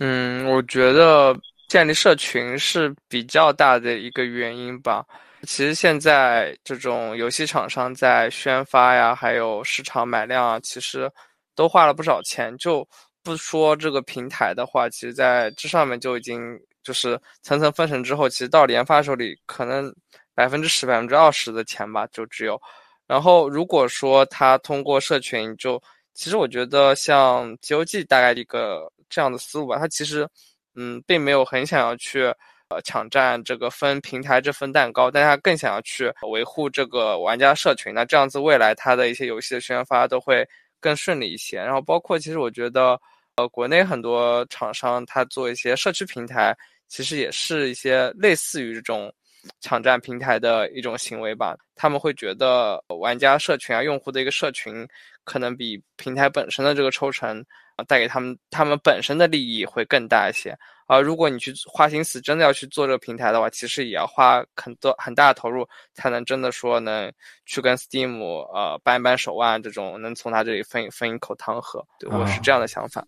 [0.00, 1.36] 嗯，我觉得
[1.68, 5.04] 建立社群是比较大的一个原因吧。
[5.42, 11.10] 其实现在这种游戏厂商在宣发呀，还有市场买量啊，其实
[11.54, 12.56] 都花了不少钱。
[12.58, 12.86] 就
[13.22, 19.94] 不说这个平台的话，其实在这上面就已经就是层层分成之后，其实到研发手里可能。
[20.36, 22.60] 百分之十、百分之二十的钱吧，就只有。
[23.06, 30.28] 然后，如果说他通过社群，就其实我觉得像 GOG 大概一个这样的思路吧，他其实
[30.76, 32.24] 嗯，并没有很想要去
[32.68, 37.92] 呃抢占这个分平台这份蛋糕，但他更想要去维护这个玩家社群。
[37.92, 40.46] 那这样子，未来他的一些游戏的宣发都会
[40.80, 41.58] 更顺利一些。
[41.58, 43.00] 然后，包括其实我觉得，
[43.36, 46.56] 呃，国内很多厂商他做一些社区平台，
[46.88, 49.12] 其实也是一些类似于这种。
[49.60, 54.84] 抢占平台的一种行为吧，他们会觉得玩家社群啊，用户的一个社群，
[55.22, 57.44] 可能比平台本身的这个抽成，
[57.86, 60.56] 带给他们他们本身的利益会更大一些。
[60.88, 67.12] 而如果你去花心思，真的要去做这个平台的话，其实也要花很多很大的投入，才能真的说能
[67.44, 71.84] 去跟 Steam 呃扳一扳手腕，这种能从他这里分分一口汤喝。
[71.98, 73.04] 对我是这样的想法。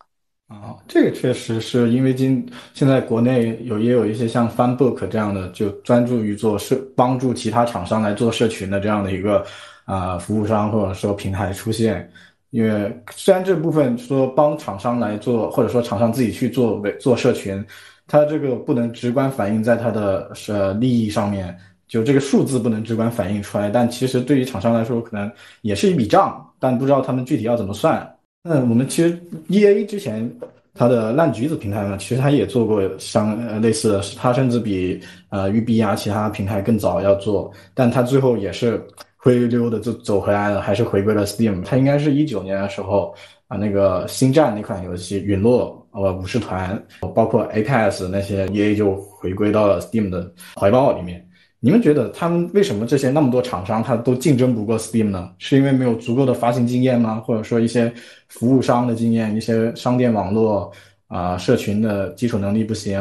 [0.48, 9.46] 啊，这个确实是因为今现在国内有也有一些像 FunBook 这样的，就专注于做社帮助其他厂商来做社群的这样的一个
[9.84, 12.10] 啊服务商或者说平台出现。
[12.50, 17.62] 因为虽然这部分说帮厂商来做，或者说厂商自己去做做社群，
[18.06, 21.54] 它这个不能直观反映在它的呃利益上面，
[21.86, 23.68] 就这个数字不能直观反映出来。
[23.68, 25.30] 但其实对于厂商来说，可能
[25.60, 28.14] 也是一笔账，但不知道他们具体要怎么算。
[28.42, 30.30] 那我们其实 E A 之前
[30.74, 38.82] 它的烂橘子平台呢，其实它也做过相呃类似的，它甚至比呃育碧啊其他平台更早要做，但它最后也是
[39.28, 41.62] 灰溜溜的就走回来了，还是回归了 Steam。
[41.62, 43.14] 它应该是一九年的时候
[43.46, 46.82] 啊，那个星战那款游戏陨落，呃武士团，
[47.14, 51.22] 包括 Apex 那些 E A 就回归到了 Steam 的怀抱里面。
[51.60, 55.30] 你们觉得他们为什么这些那么多厂商他都竞争不过 Steam 呢？
[55.36, 57.22] 是因为没有足够的发行经验吗？
[57.26, 57.92] 或者说一些
[58.28, 60.72] 服务商的经验，一些商店网络
[61.06, 62.98] 啊、社群的基础能力不行？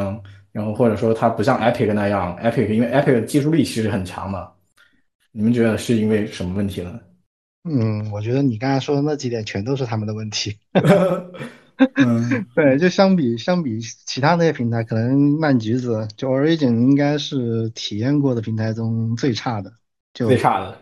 [0.52, 4.50] 然后或者说它不像 Epic 那样，Epic 因为 Epic 技术力其实很强嘛。
[5.38, 7.00] 你们觉得是因为什么问题呢？
[7.70, 10.58] 嗯，我觉得你刚才说的那几点全都是他们的问题。
[11.94, 19.72] 嗯， 对，就相比相比其他那些平台，可能烂橘子就 Origin 应该是体验过的平台中最差的，
[20.12, 20.76] 就最差的。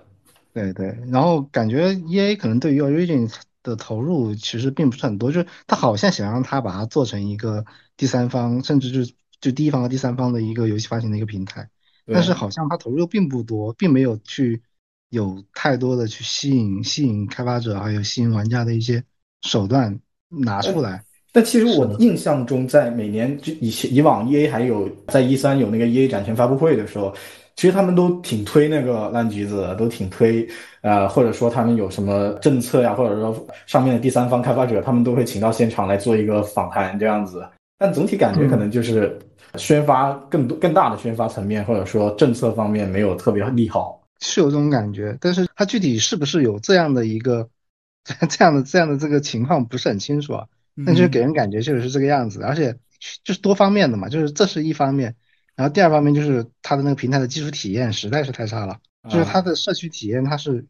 [0.54, 3.30] 对对，然后感觉 EA 可能对于 Origin
[3.62, 7.66] 的投入其实并不是很多，就是他好像想让他把它做成一个
[7.98, 11.68] 第三方，甚至是就第一方和第三方的一个游戏发行的一个平台，
[12.12, 14.62] 但是好像他投入并不多，并没有去
[15.10, 19.04] 有太多的去吸引吸引开发者还有吸引玩家的一些
[19.42, 21.04] 手段拿出来。
[21.32, 27.14] 但其实我印象中，在每年就以前以往 EA 还有在一三有那个 EA 展前发布会的时候，
[27.58, 30.48] 其实他们都挺推那个烂橘子的，都挺推，
[30.82, 37.46] 呃，或者说他们有什么政策呀，或者说上面的第三方开发者，他们都会请到现场来做一个访谈这样子。
[37.78, 39.20] 但总体感觉可能就是
[39.58, 45.18] 宣发更多更大的宣发层面，或者说政策方面没有特别利好，是有这种感觉。
[45.22, 47.50] 但是它具体是不是有这样的一个
[48.30, 50.48] 这样的这样的这个情况不是很清楚啊。
[50.78, 52.78] 那就是给人感觉确实是这个样子，而且
[53.24, 55.16] 就是多方面的嘛，就是这是一方面，
[55.56, 60.66] 然后第二方面就是它的那个平台的技术体验实在是太差了，就是它的社区体验它是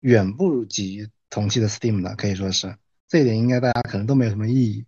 [0.00, 2.74] 远不及同期的 Steam 的，可以说是
[3.06, 4.86] 这一点应该大家可能都没有什么异议。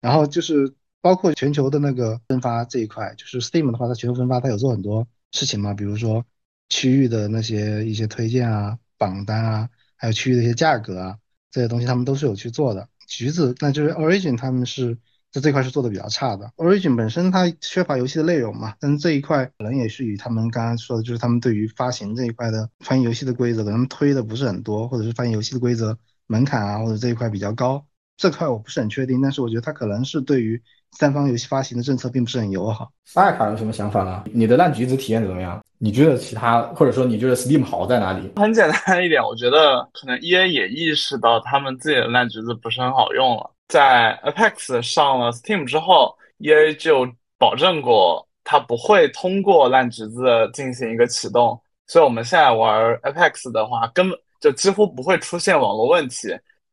[0.00, 0.72] 然后就是
[1.04, 6.24] 包括全球的那个分发这一块，就是 Steam 的话，它全球分发它有做很多事情嘛，比如说
[6.70, 11.18] 区域的那些一些推荐啊、榜单啊，还有区域的一些价格啊
[11.50, 12.88] 这些东西，他们都是有去做的。
[13.06, 14.96] 橘子，那就是 Origin，他们是
[15.30, 16.50] 在这块是做的比较差的。
[16.56, 27.86] Origin 本身它缺乏游戏的内容嘛，但是这一块可能也是与他们刚刚说的，就是他们对于发行这一块的发行游戏的规则，可能推的不是很多，或者是发行游戏的规则门槛啊，或者这一块比较高。
[28.16, 30.62] 这块我不是很确定，但是我觉得它可能是对于
[30.98, 32.90] 三方游戏发行的政策并不是很友好。
[33.04, 34.24] 萨尔卡有什么想法呢？
[34.32, 35.60] 你的烂橘子体验怎么样？
[35.78, 38.32] 你觉得其他，或者说你觉得 Steam 好在哪里？
[38.36, 43.50] 很简单一点，我觉得可能 EA 也意识到他们自己的烂橘子不是很好用了。
[43.68, 47.06] 在 Apex 上了 Steam 之后，EA 就
[47.38, 56.28] 保证过它不会通过烂橘子进行一个启动，所以我们现在玩 Apex 的话，根本就几乎不会出现网络问题。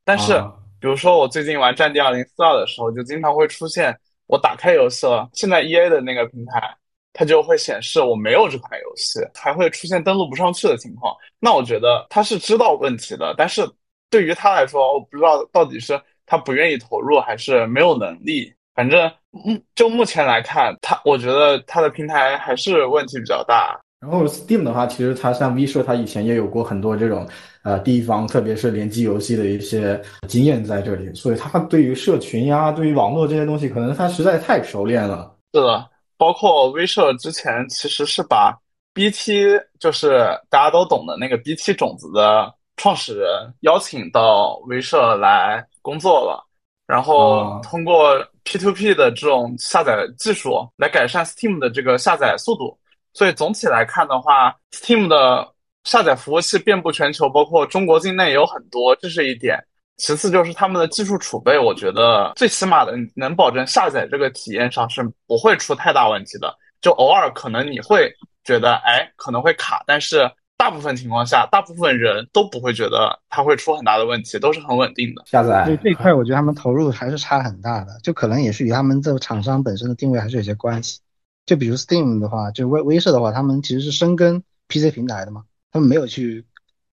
[0.06, 0.42] 但是，
[0.80, 3.98] 比如说我最近玩《战地二零四二》的时候，就经常会出现
[4.32, 6.76] 我打开游戏了，现在 EA 的那个平台，
[7.14, 11.14] 它就会显示我没有这款游戏，还会出现登录不上去的情况。
[11.40, 13.62] 那我觉得他是知道问题的，但是
[14.10, 16.02] 对于他来说，我不知道到底是。
[16.24, 18.54] 他不愿意投入，还是没有能力？
[18.74, 19.12] 反正，
[19.46, 23.78] 嗯，就目前来看，他我觉得他的平台还是问题比较大。
[24.02, 27.28] 然后 Steam 的话，其实它像 V 社，它以前也有过很多这种
[27.64, 35.36] 呃地方，特别是联机游戏的一些经验在这里，所以它对于社群呀，对于网络这些东西，可能它实在太熟练了。
[35.54, 38.58] 是的，包括 V 社之前其实是把
[38.94, 45.66] BT，就是大家都懂的那个 BT 种子的创始人邀请到 V 社来。
[45.84, 46.46] 工作了，
[46.86, 52.78] 然后通过 P2P 的这种下载技术来改善 Steam 的这个下载速度。
[53.14, 55.48] 所以总体来看的话，Steam 的
[55.84, 59.58] 下载服务器遍布全球，包括中国境内也有很多，这是一点。
[59.98, 66.54] 其次就是他们的技术储备，我觉得最起码的能保证下载这个体验上是不会出太大问题的。
[66.82, 68.12] 就偶尔可能你会
[68.44, 70.30] 觉得，哎，可能会卡，但是。
[70.58, 75.66] 大部分情况下，大部分人都不会觉得它会出很大的问题，都是很稳定的下载。
[75.66, 81.00] 对这一块，我觉得他们投入还是差很大的，就可能也是与他们这个厂商本身的定位还是有些关系。
[81.46, 86.46] 就比如 Steam 的话，就威威社的话，他们其实是深耕 PC 平台的嘛，他们没有去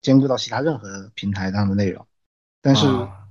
[0.03, 2.07] 兼顾到其他任何平台上的内容。
[2.63, 2.87] 但是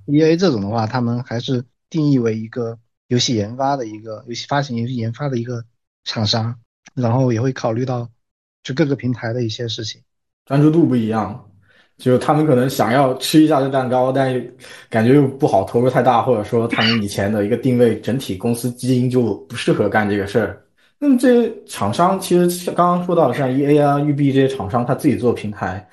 [0.06, 2.78] EA 这种的话，他们还是定义为一个
[3.08, 5.64] 游戏研发的一个游戏发行、游戏研发的一个
[6.04, 6.54] 厂商，
[6.94, 8.08] 然后也会考虑到
[8.62, 10.00] 就各个平台的一些事情。
[10.44, 11.50] 专注度不一样，
[11.96, 14.56] 就是他们可能想要吃一下这蛋糕，但是
[14.88, 20.65] 感觉又不好投入太大，或者说他们以前的一个定位，整体公司基因就不适合干这个事儿。
[20.98, 25.86] 那么这些厂商其实像刚刚说到的，像 E A 啊、育碧这些厂商，他自己做平台，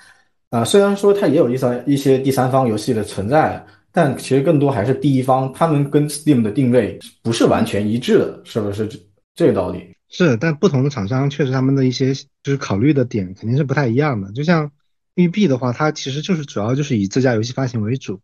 [0.50, 8.98] 啊，虽然说他也有一些一些第三方游戏的存在，但其实更多还是第一方，他们跟 Steam 的定位不是完全一致的，是不是这
[9.36, 9.94] 这个道理？
[10.10, 14.32] 是，但不同的厂商确实他们的一些就是考虑的点肯定是不太一样的。
[14.32, 14.72] 就像
[15.16, 18.22] 育碧的话，它其实就是主要就是以自家游戏发行为主，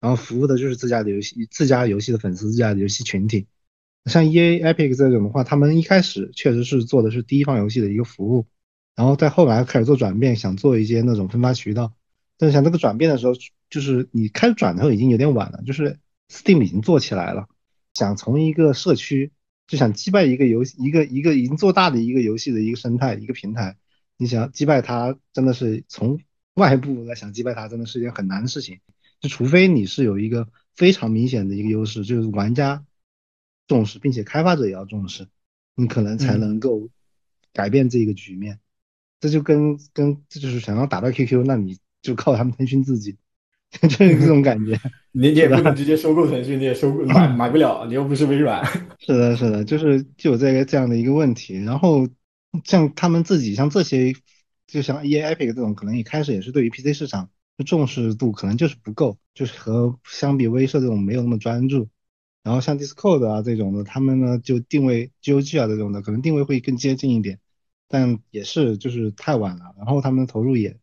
[0.00, 3.46] 然后服务的就是自家的游戏、自家游戏的粉丝、自家的游戏群体。
[4.10, 8.46] 像 E A、Epic 这种的话，他们一开始确实是做的是第一方游戏的一个服务，
[8.94, 11.92] 然后在后来开始做转变，想做一些那种分发渠道。
[12.36, 13.32] 但是想这个转变的时候，
[13.70, 15.98] 就是你开始转的时候已经有点晚了，就是
[16.30, 17.46] Steam 已经做起来了，
[17.94, 19.32] 想从一个社区
[19.66, 23.76] 就想击败一个游戏，一个一个已经做大的一个游戏的一个生态一个平台，
[24.18, 26.18] 你想击败它，真的是从
[26.54, 28.80] 外部来想击败它，真的是一件很难的事情。
[29.20, 32.84] 就除非你是有一个非常明显的一个优势，就是玩家
[33.66, 35.26] 重视，并且开发者也要重视，
[35.74, 36.88] 你可能才能够
[37.52, 38.58] 改变这一个局面。
[39.20, 43.16] 这就跟跟这就是想要打到 QQ，那你就靠他们腾讯自己，
[43.80, 44.78] 就是这种感觉。
[45.12, 48.62] 你你也不能直接收购腾讯，你也收购买 买不了，你又不是微软。
[48.98, 51.56] 是的，是的，就是就有这个这样的一个问题。
[51.56, 52.06] 然后
[52.64, 54.12] 像他们自己，像这些，
[54.66, 57.30] 就像 EA、Epic 这种，可能一开始也是对于 PC 市场
[57.64, 61.88] 重视度可能就是不够，就是和相比威社这种没有那么专注。
[62.44, 67.40] 然后像 Discord 啊这种的，他们呢就定位 GOG 啊这种的，可能定位会更接近一点。
[67.88, 70.78] 但也是就是太晚了，然后他们的投入也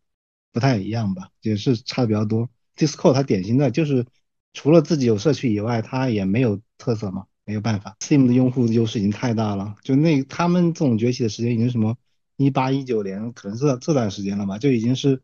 [0.52, 2.50] 不太一样吧，也是差的比较多。
[2.76, 4.06] Discord 它典型的就是
[4.52, 7.96] 除了自己有社区以外，它也没有特色嘛，没有办法。
[8.00, 11.96] Steam 的用户优势已经太大了，就那他们这种崛起的时间已经什么
[12.36, 15.22] 一八一九年，可能这这段时间了吧，就已经是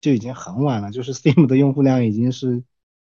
[0.00, 2.64] 就已经很晚了，就是 Steam 的用户量已经是。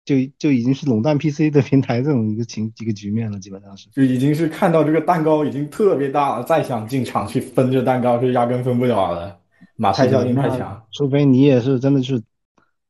[0.07, 9.40] 就就已经是垄断 PC 的平台这种一个情一个局面了，基本上是就已经是看到这个蛋糕已经特别大了，再想进场去分这蛋糕是压根分不了的，
[9.74, 10.84] 马太效应太强。
[10.92, 12.22] 除非你也是真的是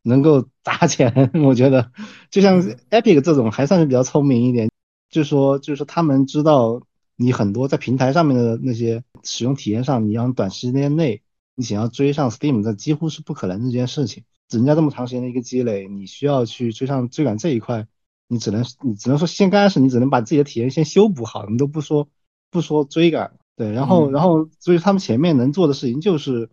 [0.02, 1.90] 能够砸钱，我觉得
[2.30, 2.60] 就像
[2.90, 4.70] Epic 这种还算是比较聪明一点，
[5.10, 6.82] 就说就是他们知道
[7.16, 11.22] 你很多在平台上面的那些使用体验上，你要短时间内
[11.54, 14.24] 你想要追上 Steam，这几乎是不可能这件事情。
[14.50, 17.86] 人家这么长时间的一个积累，你需要去追上追赶这一块，
[18.28, 22.08] 你只能你只能说先刚开始你只能把自己的体验先修补好，你都不说
[22.50, 26.48] 不说追赶，对，然后然后所以他们前面能做的事情就是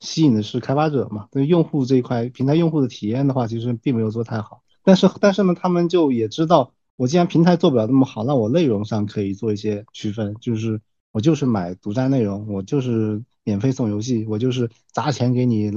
[0.00, 10.80] 吸引的是开发者嘛，对用户这一块平台用户的体验的话，其实并没有做太好，但是但是呢，他们就也知道，我既然平台做不了那么好，那我内容上可以做一些区分，就是
[11.12, 15.70] 我就是买独占内容，我就是免费送游戏，我就是砸钱给你。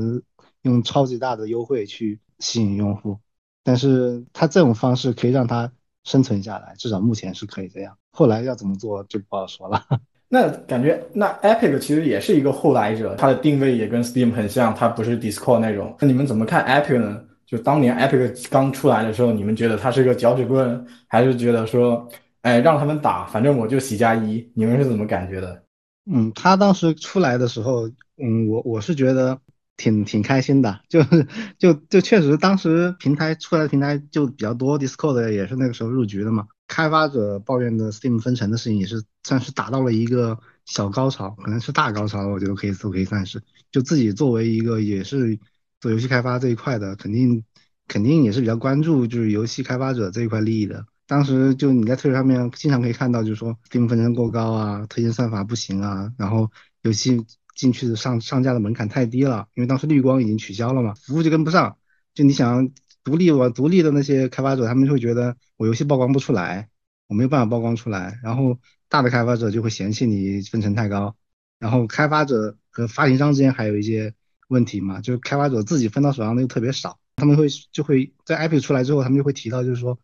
[0.63, 3.17] 用超级大的优惠去吸引用户，
[3.63, 5.71] 但是他这种方式可以让它
[6.03, 7.95] 生存下来，至少目前是可以这样。
[8.11, 9.83] 后来要怎么做就不好说了。
[10.27, 15.95] 那感觉那 Epic 其实也是一个后来者，它的定位也跟 Steam 很像，它不是 Discord 那种。
[15.99, 17.23] 那你们怎么看 Epic 呢？
[17.45, 22.07] 就当年 Epic 刚出来的时候，你们觉得它是个搅屎棍，还是觉得说，
[22.41, 24.47] 哎，让他们打，反正我就喜加一？
[24.53, 25.63] 你们是怎么感觉的？
[26.11, 27.87] 嗯，他当时出来的时候，
[28.17, 29.39] 嗯，我我是觉得。
[29.79, 31.25] 挺挺开心的，就是
[31.57, 36.47] 就就确实当时平台出来的平台就比较多，Discord 也是那个时候入局的嘛。
[36.67, 43.41] 开发者抱怨的 Steam 分成的事情也是算是达到了一个小高潮，可能是大高潮，我觉得可以都可以算是。
[43.71, 45.39] 就自己作为一个也是
[45.79, 47.43] 做游戏开发这一块的，肯定
[47.87, 50.85] 肯定也是比较关注就是游戏开发者这一块利益的。
[51.07, 56.51] 当时就你在推特上面经常可以看到，就是说 Steam 分成过高啊，推荐算法不行啊，然后
[56.81, 57.25] 游戏。
[57.59, 61.75] 进去的上上架的门槛太低了，因为当时绿光已经取消了嘛，服务就跟不上。
[62.13, 62.71] 就你想
[63.03, 66.69] 独立我独立的那些开发者，他们就会觉得我游戏曝光不出来，
[67.07, 68.17] 我没有办法曝光出来。
[68.23, 68.57] 然后
[68.87, 71.17] 大的开发者就会嫌弃你分成太高。
[71.59, 74.13] 然后开发者和发行商之间还有一些
[74.47, 79.99] 问题嘛，就是开发者自己分到手上的又特别少，他们会就会在 Epic 出来之后，他们就会提到，就是说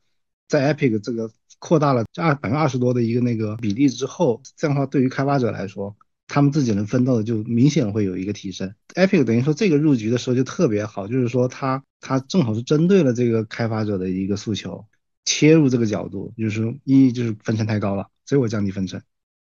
[0.50, 5.96] 在 Epic 这个扩大了二百分之二十多的一个那个比例之后，这样的话对于开发者来说。
[6.28, 8.74] 他们自己能分到的就明显会有一个提升。
[8.96, 14.86] Epic 等于说这个入局的时候就特别好，就是说它它正好是针对了这个开发者的一个诉求，
[15.24, 19.02] 切入这个角度，就是一就是分成太高了，所以我降低分成。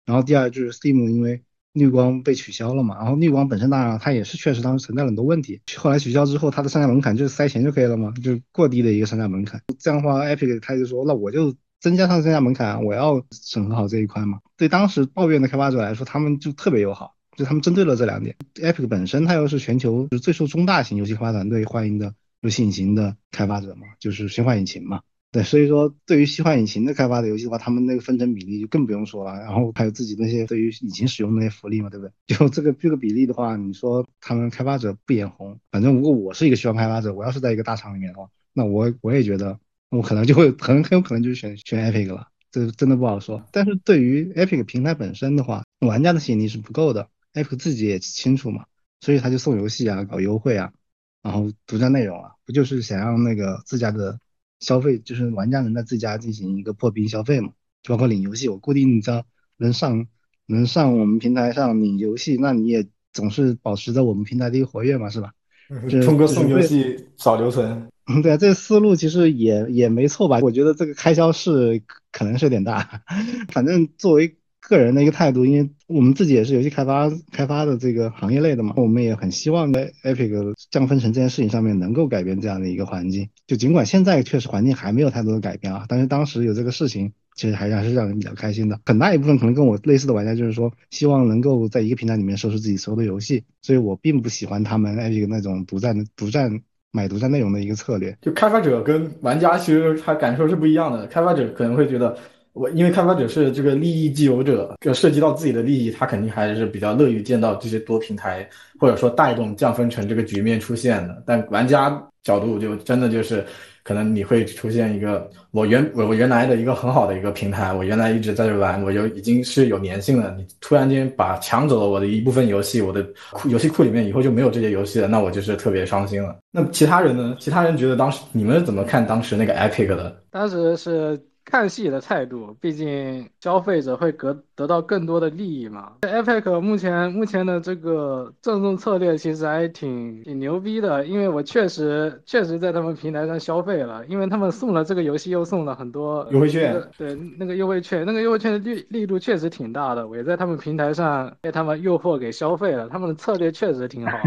[0.06, 1.44] 然后第二就是 Steam 因为
[1.74, 9.62] 绿光被取消了嘛，然后绿光本身当然它也是确实当时存在很多问题，后来取消之后它的上架门槛就是塞钱就可以了嘛，就是过低的一个上架门槛。
[9.80, 11.56] 这样的话，Epic 他就说那我就。
[11.84, 14.40] 增加上增加门槛，我要审核好这一块嘛。
[14.56, 18.38] 对当时抱怨的开发者来说，他们就特别友好，就他们针对了这两点。
[18.56, 25.02] Epic 本身它又是全球最受中大型游戏开发团队欢迎的游戏引擎的开发者嘛，就是虚幻引擎嘛。
[25.34, 29.34] 对，所以说对于虚幻引擎的开发的游戏的话，他们那个分成比例就更不用说了。
[29.42, 32.14] 然后还有自己那些对于引擎使用那些福利嘛，对不对？
[32.38, 39.60] 就这个这个比例的话，你说他们开发者不眼红，反正如果我是一个虚幻开发者，我要是在一个大厂里面的话，那我我也觉得。
[39.96, 43.46] 我可能就会很很有可能就选选 Epic 了，这真的不好说。
[43.52, 48.66] 但是对于 Epic 平台本身的话，玩家的吸引力是不够的，Epic 自己也清楚嘛，
[49.02, 50.74] 所以他就送游戏啊，搞优惠啊，
[51.22, 54.20] 然后独占内容啊，不就是想让那个自家的
[54.62, 57.52] 消费，就是玩家能在自家进行一个破冰消费嘛？
[57.84, 59.28] 就包括领游戏，我固定你知道
[59.58, 60.08] 能上
[60.48, 65.34] 能上我们平台上领游戏，那你也总是保持着我们平台的一个活跃嘛，是吧？
[66.06, 67.88] 通哥送游戏少留存。
[68.08, 70.40] 嗯，对啊，这个思路其实也也没错吧？
[70.42, 73.02] 我觉得这个开销是可能是有点大。
[73.50, 83.30] 反正作为个人的一个态度，因为我们自己也是游戏开发开发的这个行业类的嘛，我们也很希望在 Epic 降分成这件事情上面能够改变这样的一个环境。
[83.48, 88.80] 就尽管现在确实环境还没有太多的改变啊，但是当时有这个事情，其实还是还是让人比较开心的。
[88.86, 96.62] 很大一部分可能跟我类似的玩家就是说，希望能够在一个平台里面收拾自己所有的游戏，所以我并不喜欢他们 Epic 那种独占独占。
[96.96, 101.08] 买独占内容的一个策略，就开发者跟玩家其实他感受是不一样的。
[101.08, 102.16] 开发者可能会觉得，
[102.54, 108.48] 我因为开发者是这个利益既有者，就涉及到自己的利益，他肯定还是比较乐于见到这些多平台
[108.80, 111.24] 或者说带动降分成这个局面出现的。
[111.26, 113.44] 但玩家角度就真的就是。
[113.84, 120.34] 可能你会出现一个，我原我我原来的一个很好的一个平台，我原来一直在这玩，我就已经是有粘性了。
[120.38, 126.38] 你突然间把抢走了我的一部分游戏，我的库游戏库里面以后就没有这些游戏了，那我就是特别伤心了。
[126.52, 127.36] 那其他人呢？
[127.40, 130.16] 其他人觉得当时你们怎么看当时那个 Epic 的？
[130.32, 131.20] 当时是。
[131.46, 135.94] 看戏的态度，毕竟消费者会得得到更多的利益嘛。
[136.02, 154.18] Epic 目前目前的这个赠送策略其实还挺挺牛逼的，因为我确实确实在他们平台上消费了，因为他们送了这个游戏又送了很多优惠券，对那个优惠券，那个优惠券的力力度确实挺大的，我也在他们平台上被他们诱惑给消费了，他们的策略确实挺好。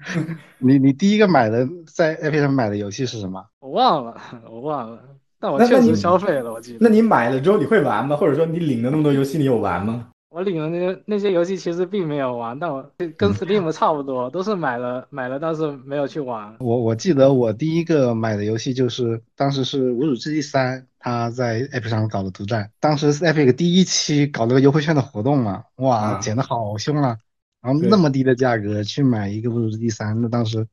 [0.58, 3.44] 你你第一个买的在 Epic 上买的游戏是什么？
[3.60, 4.16] 我忘了，
[4.50, 4.98] 我忘了。
[5.42, 6.78] 但我确实消费了，我记得。
[6.80, 8.16] 那你买了之后你会玩吗？
[8.16, 10.08] 或者说你领的那么多游戏你有玩吗？
[10.30, 12.88] 我领的那些那些游戏其实并没有玩，但我
[13.18, 16.56] 跟 Steam 差不多，都是买了买了，但是没有去玩。
[16.60, 22.70] 我我记得我第一个买的游戏就是当时是《无主之地三》，他在 App 上搞的独占。
[22.80, 27.18] 当时 Epic 第一期搞了个优惠券的活动嘛，哇，减的好凶啊！
[27.60, 30.66] 然后那么低的价格去买一个《无主之地三》，那当时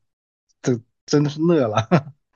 [0.62, 1.86] 这真的是乐了。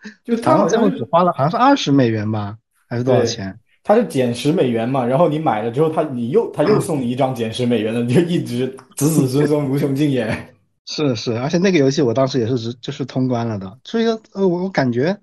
[0.23, 3.59] 就他好像只花了好像是二十美元吧，还是多少钱？
[3.83, 10.25] 他是减十美元嘛，然后你买了之后，他你又他又送你一张减十美元的，你就一直子子孙孙无穷尽也。
[10.85, 15.17] 是是，而且那个游戏我当时也是直就是通关了的，所以说呃我我感觉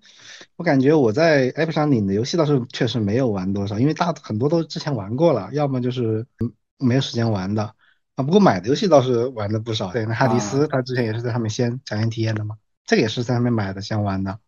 [0.57, 6.27] 我感觉我在 App 上领的游戏倒是确实没有玩多少，因为大很多都之前玩过了，要么就是
[6.79, 7.75] 没有时间玩的
[8.15, 8.23] 啊。
[8.25, 12.57] 不过买的游戏倒是玩的不少，对，那哈迪斯他之前也是在上面先抢先体验的嘛，
[12.87, 14.39] 这个也是在上面买的先玩的。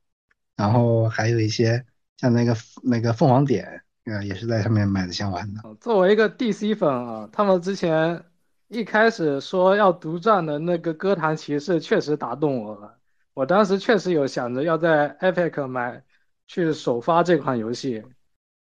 [0.57, 1.85] 然后还有一些
[2.19, 5.63] 像那个那个凤凰点，呃，也是在上面买的想玩的。
[5.81, 8.23] 作为一个 DC 粉啊，他们之前
[8.69, 12.97] 一开始说要独占的那个歌坛骑士，确实打动我了。
[13.35, 16.03] 我当时确实有想着要在 Epic 买
[16.47, 18.03] 去首发这款游戏，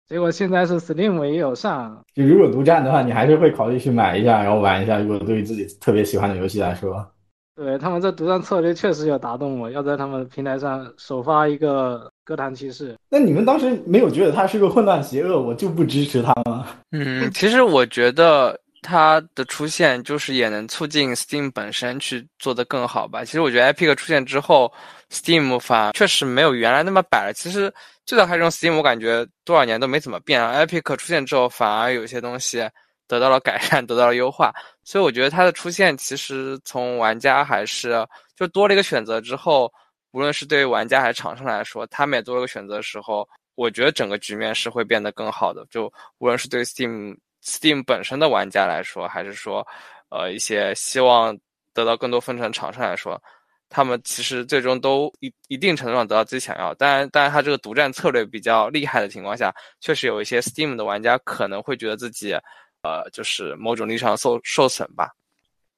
[0.07, 2.03] 结果现在是 Steam 也有上。
[2.13, 4.99] 就如果独占的话，你还是会考虑去买一下，然后玩一下。
[4.99, 7.12] 如果对于自己特别喜欢的游戏来说。
[7.55, 12.95] 对他们这独占策略确实有打动我，要在他们平台上首发一个歌坛骑士。
[13.09, 16.67] 那你们当时没有觉得他是个混乱邪恶，我就不支持他吗？
[16.91, 23.23] 嗯，其实我觉得他的出现就是也能促进 Steam 本身去做得更好吧。
[23.23, 24.73] 其实我觉得 Epic 出现之后
[25.11, 27.33] ，Steam 反确实没有原来那么摆了。
[27.33, 27.71] 其实
[28.05, 30.41] 最早开始用 Steam，我感觉多少年都没怎么变。
[30.41, 32.67] Epic 出现之后，反而有些东西。
[33.07, 34.51] 得到了改善，得到了优化，
[34.83, 39.71] 所以我觉得它的出现其实从玩家还是就多了一个选择之后，
[40.11, 45.65] 无论是对于玩家还是厂商来说，他们也多了个选择的时候，我觉得整个局面是会变得更好的。
[45.69, 49.67] 就无论是对 Steam Steam 本身的玩家来说，还是说
[50.09, 51.37] 呃一些希望
[51.73, 53.21] 得到更多分成的厂商来说，
[53.69, 56.73] 他们其实最终都一一定程度上得到自己想要。
[56.75, 62.35] 当然，当然，他这个独占策略比较厉害的情况下，确实有一些 Steam 的玩家可能会觉得自己。
[62.83, 65.09] 呃，就是某种意义上受受损吧。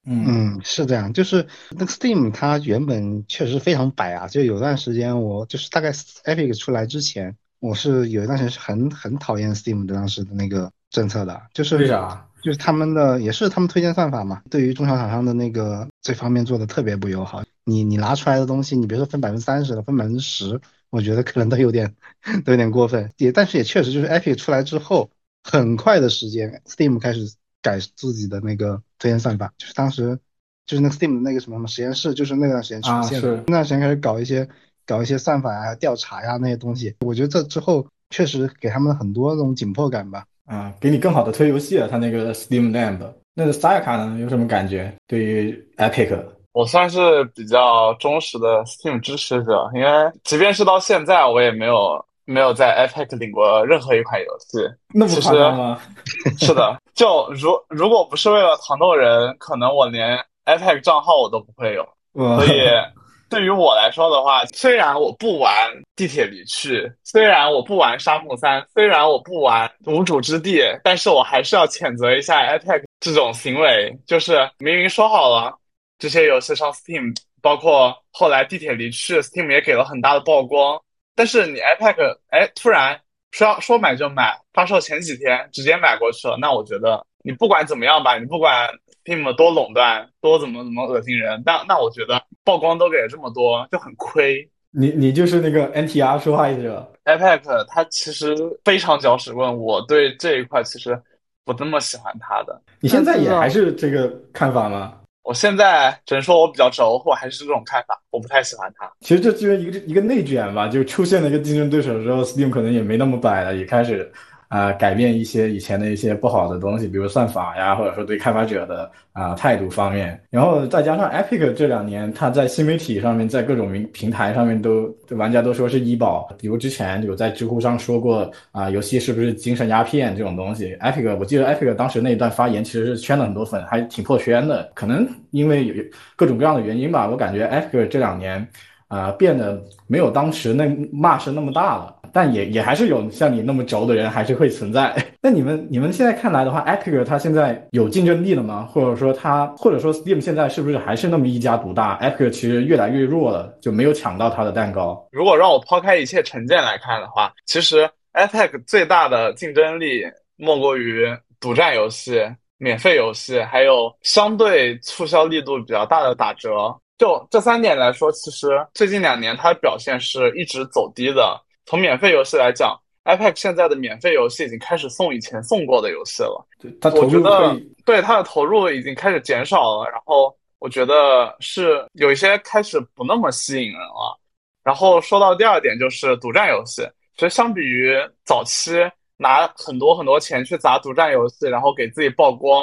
[0.04, 12.24] 嗯，是这样，就是那个 Steam 它原本确实非常摆啊，就有段时间我就是大概 Epic 出来之前，我是有一段时间是很很讨厌 Steam 的当时的那个政策的，就是为啥？
[12.42, 17.42] 就是他们的也是他们推荐算法嘛，对于中小厂商的那个这方面做的特别不友好。
[17.64, 21.92] 你你拿出来的东西，你别说分百分之三十了，分百分之十，我觉得可能都有点
[22.44, 23.12] 都有点过分。
[23.16, 25.10] 也但是也确实就是 Epic 出来之后。
[25.48, 27.20] 很快的时间，Steam 开始
[27.62, 30.18] 改自己的那个推荐算法，就是当时
[30.66, 33.36] 就是那个 Steam 的那个什么什么实验室，就是那段时间出现的。
[33.46, 34.48] 那段时间开始搞一些
[34.84, 36.92] 搞一些算法呀、调查呀那些东西。
[37.00, 40.24] 我觉得这之后确实给他们很多那种紧迫感吧。
[40.46, 41.86] 啊，给你更好的推游戏了。
[41.86, 42.98] 他那个 Steam Lab，
[43.34, 44.92] 那个萨亚卡呢，有什么感觉？
[45.06, 46.20] 对于 Epic，
[46.50, 49.88] 我算是比较忠实的 Steam 支持者，因为
[50.24, 52.04] 即便是到现在，我也没有。
[52.26, 54.58] 没有在 Epic 领过任何一款游戏，
[54.92, 55.80] 那不夸张吗？
[56.38, 62.68] 是的，就如如果不是为了糖豆人，可能我连 iPad 账号我都不会有，所以
[63.30, 65.52] 对于我来说的话，虽然我不玩
[65.96, 75.52] 地铁离去，虽然我不玩沙漠三，虽然我不玩无主之地，但是我还是要谴责一下 iPad 这种行为，就是明明说好了
[75.98, 80.80] 这些游戏上 Steam，包括后来地铁离去，Steam 也给了很大的曝光，
[81.16, 83.00] 但是你 iPad 哎突然
[83.32, 88.68] 说说买就买，发售前几天直接买过去了，那我觉得你不管怎么样吧，你不管
[89.04, 94.48] Steam 多垄断，多怎么怎么恶心人，那那我觉得曝光都给了这么多，就很亏。
[94.70, 101.00] 你你就是那个 NTR 受害者，iPad 它其实非常搅屎棍，我对这一块其实
[101.44, 102.60] 不那么喜欢它的。
[102.80, 105.00] 你现在也还是这个看法吗？
[105.26, 108.88] 我现在只能说我比较轴，我还是这种看法，我不太喜欢它。
[109.00, 114.08] 其实这就是一个一个内卷吧，就出现了一个竞争对手之后，Steam 可能也没那么摆了，也开始
[114.48, 120.20] 啊、改变一些以前的一些不好的东西，比如算法呀，或者说对开发者的啊、态度方面。
[120.30, 130.76] 然后再加上 Epic 这两年，它在新媒体上面，在各种平平台上面都玩家都说是医保，比如之前有在知乎上说过啊、游戏是不是精神鸦片这种东西。
[130.80, 134.70] Epic 我记得 Epic 当时那一段发言其实是圈了很多粉，还挺破圈的。
[134.74, 135.74] 可能因为有
[136.14, 138.46] 各种各样的原因吧，我感觉 Epic 这两年。
[138.88, 144.94] 啊、变得没有当时那骂声那么大了，但也也还是有像你那么轴的人还是会存在。
[145.20, 148.68] 那你们你们现在看来的话，Epic 它现在有竞争力了吗？
[148.70, 155.08] 或者说它或者说 Steam 现在是不是还是那么一家独大？Epic 其实越来越弱了，就没有抢到它的蛋糕。
[155.10, 160.04] 如果让我抛开一切成见来看的话，其实 iPad 最大的竞争力
[160.36, 161.06] 莫过于
[161.40, 162.22] 独占游戏、
[162.56, 166.74] 免费游戏，还有相对促销力度比较大的打折。
[166.98, 171.40] 就这三点来说，其实最近两年它的表现是一直走低的。
[171.66, 176.46] 从免费游戏来讲，iPad 现在的免费游戏已经开始送以前送过的游戏了。
[176.58, 184.18] 对它投入我觉得对它的投入已经开始减少了，然后我觉得是有一些开始不那么吸引人了。
[184.62, 186.82] 然后说到第二点就是独占游戏，
[187.14, 187.94] 其实相比于
[188.24, 188.72] 早期
[189.16, 192.62] 拿很多很多钱去砸独占游戏，然后给自己曝光，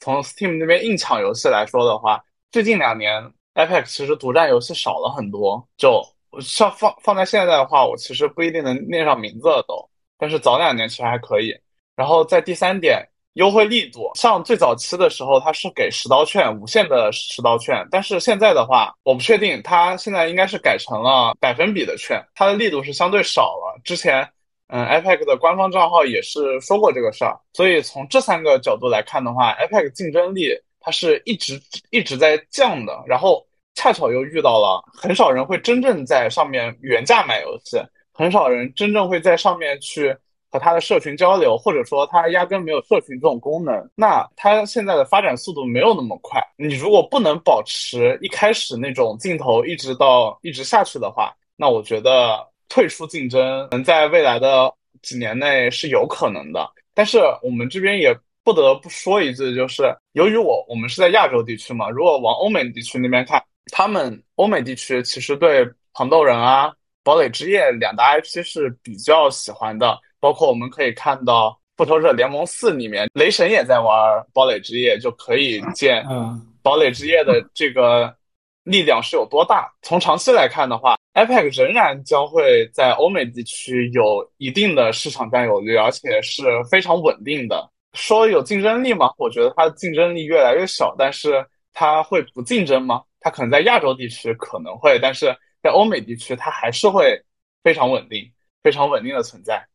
[0.00, 3.22] 从 Steam 那边硬抢游戏来说的话，最近两年
[3.54, 5.66] iPad 其实独占游戏少了很多。
[5.76, 6.02] 就
[6.40, 9.88] 像放放在现在的话，我其实不一定能念上名字了都，
[10.18, 11.54] 但是早两年其实还可以。
[11.96, 23.80] 然后在第三点，优惠力度，像最早期的时候，它是给十刀券，无限的十刀券，但是现在的话，我不确定，它现在应该是改成了百分比的券，它的力度是相对少了。
[23.84, 24.28] 之前，
[24.68, 30.48] 嗯，iPad 的官方账号也是说过这个事儿，所以从这三个角度来看的话，iPad 竞争力
[30.84, 31.60] 它是一直
[31.90, 37.78] 一直在降的，然后恰巧又遇到了很少人会真正在上面原价买游戏，
[38.12, 40.14] 很少人真正会在上面去。
[40.54, 46.40] 和他的社群交流，或者说他压根没有社群这种功能，那它现在的发展速度没有那么快。
[46.56, 54.72] 你如果不能保持一开始那种劲头一直到一直下去的话，那我觉得退出竞争能在未来的
[55.02, 56.70] 几年内是有可能的。
[56.94, 63.42] 但是我们这边也不得不说一句，就是由于我我们是在亚洲地区嘛，如果往欧美地区那边看，
[63.72, 66.72] 他们欧美地区其实对糖豆人啊、
[67.02, 69.98] 堡垒之夜两大 IP 是比较喜欢的。
[70.20, 73.94] 包括我们可以看到《复仇者联盟四》里面，雷神也在玩
[74.32, 78.14] 《堡垒之夜》，就可以见嗯《堡垒之夜》的这个
[78.62, 79.70] 力量是有多大。
[79.82, 87.70] 从长期来看的话，iPad 仍然将会在欧美地区有一定的市场占有率，而且是非常稳定的。
[87.94, 89.10] 说有竞争力吗？
[89.16, 93.02] 我觉得它的竞争力越来越小，但是它会不竞争吗？
[93.20, 97.18] 它可能在亚洲地区可能会，但是在欧美地区它还是会
[97.62, 98.30] 非常稳定、
[98.62, 99.66] 非常稳定的存在。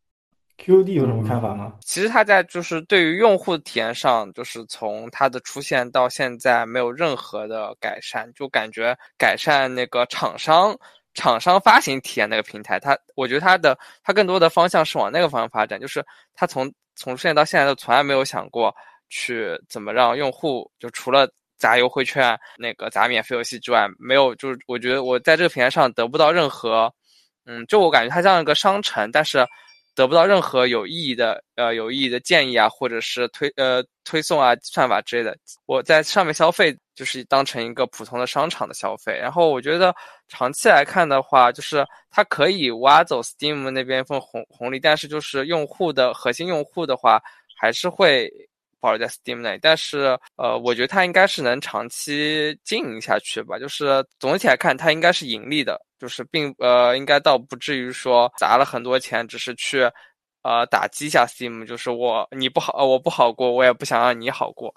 [0.58, 1.74] QD 有什么看法吗？
[1.80, 10.78] 其实它在就是对于用户体验上，就是从它的出现到现在没有任何的改善，就感觉改善那个厂商
[11.14, 18.74] 厂商发行体验那个平台，它我觉得它的它更多的方向是往那个方向发展，就是它从从出现到现在都从来没有想过
[19.10, 26.94] 去怎么让用户就除了砸优惠券、那个砸免费游戏之外，没有就是我觉得我在这个平台上得不到任何，
[27.46, 29.46] 嗯，就我感觉它像一个商城，但是。
[30.00, 39.18] 得不到任何有意义的呃有意义的建议啊，或者是推呃推送啊算法之类的，我在上面消费就是当成一个普通的商场的消费。
[39.18, 39.94] 然后我觉得
[40.30, 47.22] 长期来看的话，就是它可以挖走 Steam 那边一份红红利，但是就是用户的核心用户的话，
[47.60, 48.32] 还是会
[48.80, 49.60] 保留在 Steam 内。
[49.62, 53.60] 但是呃，我觉得它应该是能长期经营下去吧。
[53.60, 55.78] 就是总体来看，它应该是盈利的。
[56.00, 59.82] 就是并呃，应该倒不至于说砸了很多钱，只是去
[60.44, 64.74] 呃打击一下 Steam，就是我你不好，我不好过，我也不想让你好过，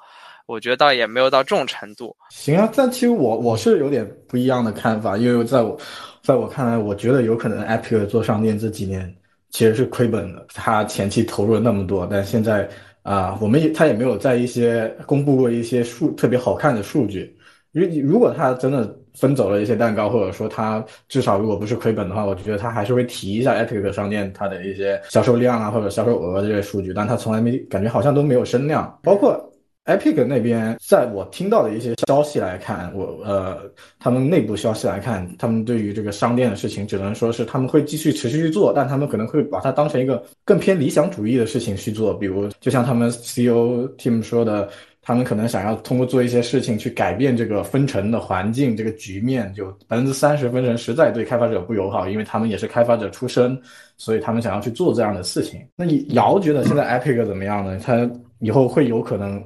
[0.47, 2.15] 我觉得倒也没有到这种程度。
[2.31, 5.79] 行啊，但其实我我是有点不一样的看法，因为在我
[6.23, 9.15] 在我看来，我觉得有可能 Epic 做商店这几年
[9.51, 12.69] 其实是亏本的，他前期投入了那么多，但现在
[13.03, 17.37] 啊，我们也他也没有在一些公布过一些数特别好看的数据。
[17.73, 29.49] 如如果他真的分走了一些蛋糕，或者说他至少如果不是亏本的话，我觉得他还是会提一下 Epic 商店它的一些销售量啊或者销售额这些数据，但他从来没感觉好像都没有声量，包括。
[29.85, 33.59] Epic 那边，在我听到的一些消息来看，我呃，
[33.99, 42.15] 他们内部消息来看，他们对于这个商店的事情，只能说是他们会继续持续去做，但他们可能会把它当成一个更偏理想主义的事情去做。
[42.15, 44.69] 比如，就像他们 CEO team 说的，
[45.03, 53.61] 他们可能想要通过做一些事情去改变这个分成的环境，这个局面，就百分之三十分成实在对开发者不友好，因为他们也是开发者出身，
[53.99, 55.61] 所以他们想要去做这样的事情。
[55.77, 57.79] 那你姚觉得现在 Epic 怎么样呢？
[57.79, 59.43] 他以后会有可能？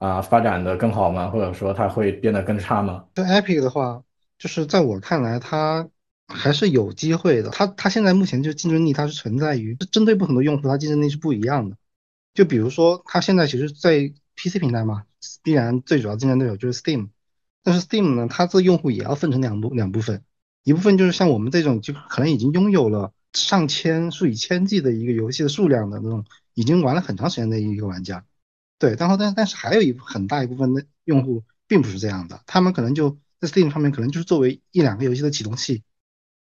[0.00, 1.28] 啊，发展的更好吗？
[1.28, 3.04] 或者说它会变得更差吗？
[3.12, 4.02] 对 Epic 的话，
[4.38, 5.86] 就是在我看来，它
[6.26, 7.50] 还是有机会的。
[7.50, 11.76] 它它现在目前就竞争力，它是存在于针对不同的用户，它竞争力是不一样的。
[12.32, 14.10] 就比如说，它现在其实，在
[14.42, 15.04] PC 平台嘛，
[15.42, 17.08] 必然最主要竞争对手就是 Steam。
[17.62, 20.24] 但是 Steam 呢，它这用户也要分成两部两部分，
[20.64, 26.24] 一部分就是像我们这种，就可能已经拥有了上千、数以千计的一个游戏的数量的那种，
[26.54, 28.24] 已经玩了很长时间的一个玩家。
[28.78, 35.82] 对，然后但但是还有一很大一部分的用户并不是这样的，他们可能就在 Steam 上面可能就是作为一两个游戏的启动器，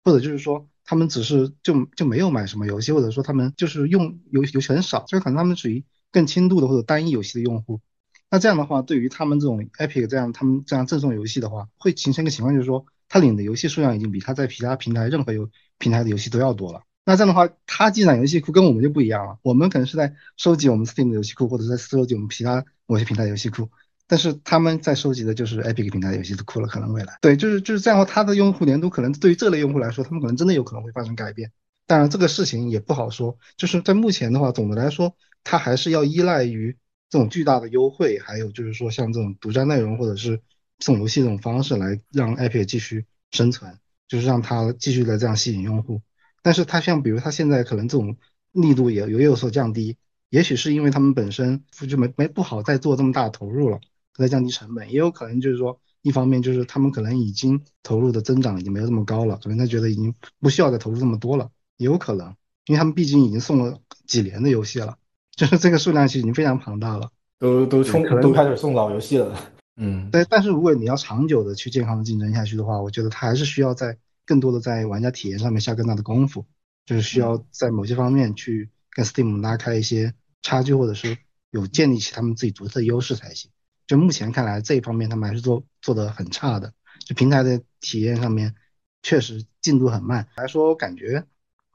[0.03, 7.81] 或者就是说他们只是就就没有买什么游戏，或者说他们就是用游游戏很少，就是可能他们属于更轻度的或者单一游戏的用户。
[8.29, 16.81] 那这样的话，对于他们这种 Epic 这样他们这样赠送游戏的话，会形成一个情况，就是说他领的游戏数量已经比他在其他平台任何游平台的游戏都要多了。
[17.05, 19.37] 那这样的话，他积攒游戏库跟我们就不一样了。
[19.41, 23.69] 我们可能是在收集我们 Steam 的游戏库，或者在收集我们其他某些平台游戏库，
[24.07, 26.67] 但是他们在收集的就是 Epic 平台的游戏的库了。
[26.67, 31.49] 可能未来，对，就是就是这样的话，它的用户粘度可能对于这类用户来说，他们可能真的有可能会发生改变。
[31.85, 33.37] 当然，这个事情也不好说。
[33.55, 36.75] 就是在目前的话，总的来说，它还是要依赖于
[37.09, 40.41] 这种巨大的优惠，还有就是说像这种独占内容或者是
[40.79, 46.01] 送游戏这种方式来让 Epic 继续生存，就是让它继续的这样吸引用户。
[46.41, 48.17] 但是它像，比如它现在可能这种
[48.51, 49.97] 力度也也有所降低，
[50.29, 53.79] 也许是因为他们本身就没没不好再做这么大投入了，
[54.13, 62.35] 在降低成本，也有可能就是说，一方面就是他们可能已经投入的增长已经没有这么高了，可能他觉得已经不需要再投入这么多了，也有可能，
[62.65, 64.97] 因为他们毕竟已经送了几年的游戏了，
[65.37, 67.09] 就是这个数量其实已经非常庞大了，
[67.39, 69.33] 都都冲都开始送老游戏了，
[69.77, 73.97] 嗯，但但是如果你要长久的去健康的竞争下去的话，我觉得它还是需要在。
[74.27, 76.45] 更多的在玩家体验上面下更大的功夫，
[76.85, 81.17] 就是需要在某些方面去跟 Steam 拉开一些差距，或者是
[81.49, 83.49] 有建立起他们自己独特的优势才行。
[83.87, 86.73] 就目前看来，这一方面他们还是做做的很差的。
[87.05, 88.53] 就平台的体验上面，
[89.01, 90.27] 确实进度很慢。
[90.35, 91.23] 来说，感觉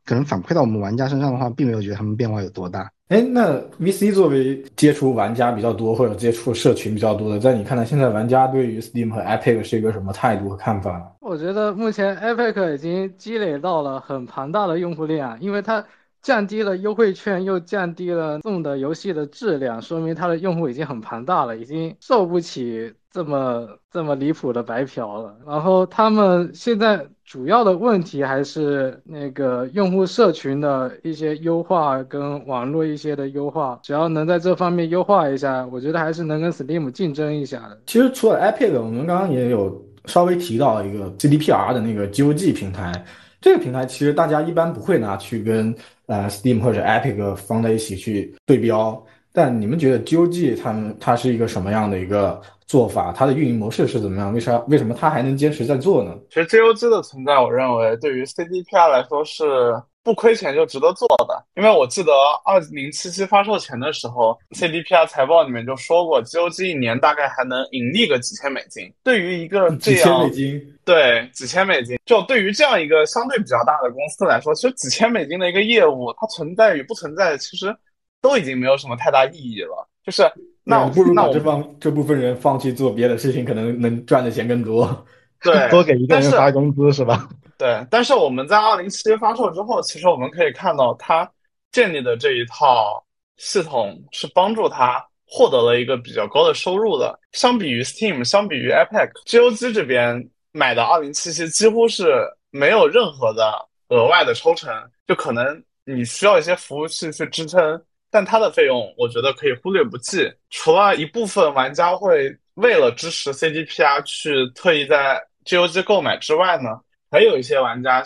[0.04, 2.92] 可能反馈到我们玩家身上的话，并没有觉得他们变化有多大。
[3.12, 11.14] 哎，那 VC 作为接触玩家比较多或者接触社群比较多的，在你看来，现在玩家对于 Steam 和 Epic 是一个什么态度和看法？
[11.20, 15.84] 我觉得目前 Epic 已经积累到了很庞大的用户量，因为它
[16.22, 25.36] 降低了优惠券，又降低了送的游戏的质量，说明它的用户已经很庞大了，已经受不起这么这么离谱的白嫖了。
[25.46, 27.06] 然后他们现在。
[27.24, 37.80] 主要的问题还是那个用户社群的一些优化跟网络一些的优化，只要能在这方面优化一下，我觉得还是能跟 Steam 竞争一下的。
[37.86, 42.92] 其实除了 Epic，我们刚刚也有稍微提到一个 CDPR 的那个 GOG 平台，
[43.40, 45.74] 这个平台其实大家一般不会拿去跟
[46.06, 49.02] 呃 Steam 或者 Epic 放在一起去对标。
[49.34, 53.12] 但你们觉得 GOG 他们它是一个什么样的一个做法？
[53.12, 54.30] 它的运营模式是怎么样？
[54.32, 56.14] 为啥为什么它还能坚持在做呢？
[56.28, 61.44] 其实 GOG 的存在，我认为对于 CDPR 来说是不亏钱就值得做的。
[61.56, 62.12] 因为我记得
[62.44, 68.92] 二零七七发售前的时候，CDPR 财报里面就说过，GOG 一年大概还能盈利个几千美金。
[69.02, 77.74] 对于一个这样几千美金，对几千美金，就对于这样一个相对比较大的公司来说，其实几千美金的一个业务，它存在与不存在，其实。
[78.22, 80.22] 都已经没有什么太大意义了，就是
[80.62, 85.04] 那我不如那这帮这部分人放弃做别的事情，可能能赚的钱更多。
[85.42, 87.28] 对，多给一个人发工资是吧？
[87.58, 91.30] 对，但是我们在二零七发售之后，其实我们可以看到，它
[91.70, 93.04] 建立的这一套
[93.36, 97.18] 系统是帮助他获得了一个比较高的收入的。
[97.32, 102.12] 相比于 Steam，相比于 Epic，GOG 这边买的二零七七几乎是
[102.50, 103.52] 没有任何的
[103.88, 104.72] 额外的抽成，
[105.06, 107.82] 就可能你需要一些服务器去支撑。
[108.10, 110.30] 但它的费用我觉得可以忽略不计。
[110.50, 116.80] 除了一部分玩家会为了支持 CDPR 去特意在 GOG 购买之外呢，
[117.10, 118.02] 还有一些玩家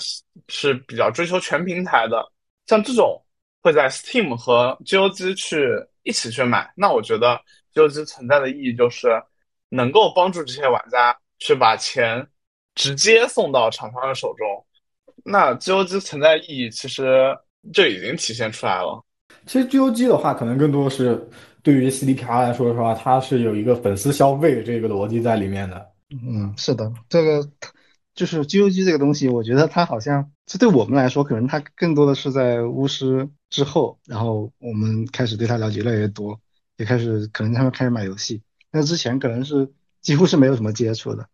[0.48, 2.24] 是比较追求全平台的，
[2.66, 3.22] 像这种
[3.62, 5.68] 会在 Steam 和 GOG 去
[6.02, 6.72] 一起去买。
[6.76, 7.40] 那我觉得
[7.74, 9.08] GOG 存在的意义就是
[9.68, 12.26] 能够帮助这些玩家去把钱
[12.74, 14.66] 直接送到厂商的手中。
[15.24, 17.36] 那 GOG 存在意义其实
[17.72, 19.02] 就已经体现出来了。
[19.44, 21.28] 其实 GOG 的话，可能更多是
[21.62, 25.84] 对于 CDPR 来说的话，它是有一个粉丝消费这个逻辑在里面的。
[26.10, 27.50] 嗯，是的，这个
[28.14, 36.40] 就是 GOG 这个东西，我觉得它好像这对我们来说，可能它更多的是在巫师之后，然后我们开始对它了解越来越多，
[36.76, 41.28] 也开始可能他们开始买游戏，那之前可能是几乎是没有什么接触的。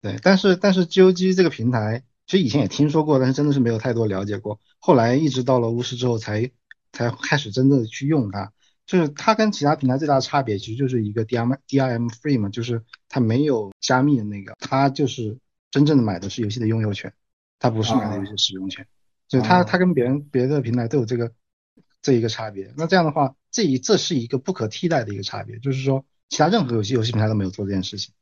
[0.00, 2.02] 对，但是但是 GOG 这个平台。
[2.26, 4.58] 其实以前也听说过，但是真的是没有太多了解过。
[4.78, 6.50] 后来一直到了巫师之后，才
[6.90, 8.50] 才开始真正的去用它。
[8.86, 15.38] 就是它跟其他平台最大的差别，其实就是一个 D R M D R M free 嘛，就是它没有加密的那个，它就是
[15.70, 17.12] 真正的买的是游戏的拥有权，
[17.58, 18.86] 它不是买的游戏使用权。
[19.26, 21.32] 就它它跟别人别的平台都有这个
[22.02, 22.72] 这一个差别。
[22.76, 28.12] 那这样的话，这一这是一个不可替代的一个差别，就是说其他任何游戏游戏平台都没有做这件事情。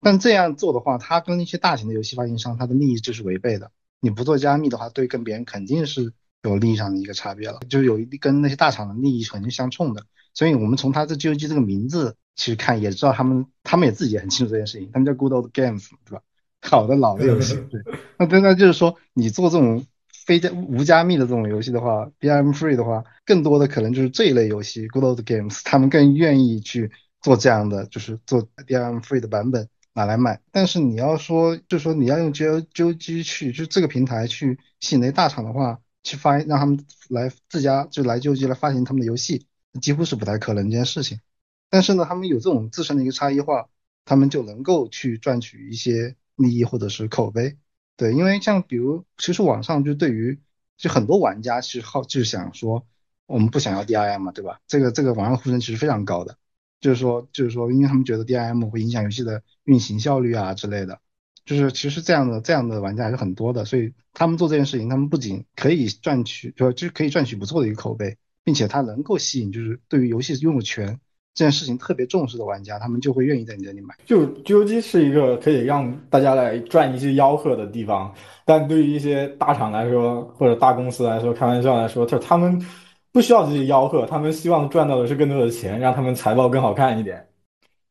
[0.00, 3.72] 但这样做的话，它跟一些大型的游戏发行商，它的利益就是违背的。
[3.98, 6.12] 你不做加密的话，对跟别人肯定是
[6.50, 10.04] 有利益上的一个差别了，就是有一跟那些大厂的利益肯定相冲的。
[10.34, 14.90] 所以我们从它这 GOG 这个名字其实看，也知道他们他们也自己也很清楚这件事情。
[14.92, 16.22] 他们叫 Good Old Games，对吧？
[16.62, 17.54] 好的老的游戏。
[17.70, 17.80] 对。
[18.18, 19.86] 那对，那就是说，你做这种
[20.26, 26.90] 非加无加密的这种游戏的话，BM Free 的话，更多的可能就是这一类游戏 Good Old Games，他们更愿意去
[27.22, 29.68] 做这样的，就是做 BM Free 的版本。
[29.96, 32.44] 拿来卖，但是你要说，就说你要用 G
[32.74, 39.46] G O G 去，就这个平台去吸引那大厂的话，去发让他们来自家就来 G O G 来发行他们的游戏，
[39.80, 41.20] 几乎是不太可能一件事情。
[41.68, 43.68] 但是呢，他们有这种自身的一个差异化，
[44.04, 47.58] 他们就能够去赚取一些利益或者是口碑。
[47.96, 50.38] 对，因为像比如，其实网上就对于
[50.76, 52.86] 就很多玩家其实好就是想说，
[53.26, 54.60] 我们不想要 D I M 嘛，对吧？
[54.68, 56.38] 这个这个网上呼声其实非常高的。
[56.78, 61.00] 就是说，就是说，因为他们觉得 DIM 会影响游戏的运行效率啊之类的，
[61.46, 71.00] 就是其实这样的这样的玩家还是很多的，所以他们做这件事情，他们不仅可以赚取，就就可以赚取不错的一个口碑，并且他能够吸引，就是对于游戏拥有权
[71.32, 73.94] 这件事情特别重视的玩家，他们就会愿意在你这里买。
[74.04, 82.60] 就 GOG 是一个可以让大家来赚一些吆喝的地方，但对于一些大厂来说，或者大公司来说，开玩笑来说，就他们。
[83.12, 87.26] 不需要这些吆喝，他们希望赚到的是更多的钱，让他们财报更好看一点。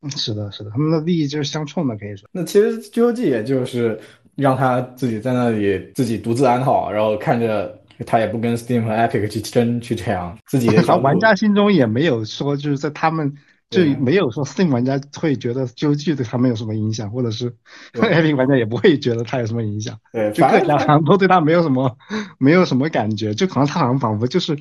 [0.06, 2.30] 嗯，是的，是的，他们的利益就是相冲的，可以说。
[2.32, 4.00] 那其实 GOG 也就是
[4.36, 7.76] 让他自己在那里自己独自安好，然后看着
[8.06, 13.34] 他也不跟 Steam 和 Epic 去争去这样，自己的玩家心中也没有说就是在他们
[13.72, 17.52] 就没有说 Steam 玩家会觉得 GOG 对他们有什么影响，或者是
[17.94, 19.98] Epic 玩家也不会觉得他有什么影响。
[20.14, 21.98] 对，就各家好像都对他没有什么
[22.38, 24.56] 没有什么感觉，就可能他好像仿佛就是。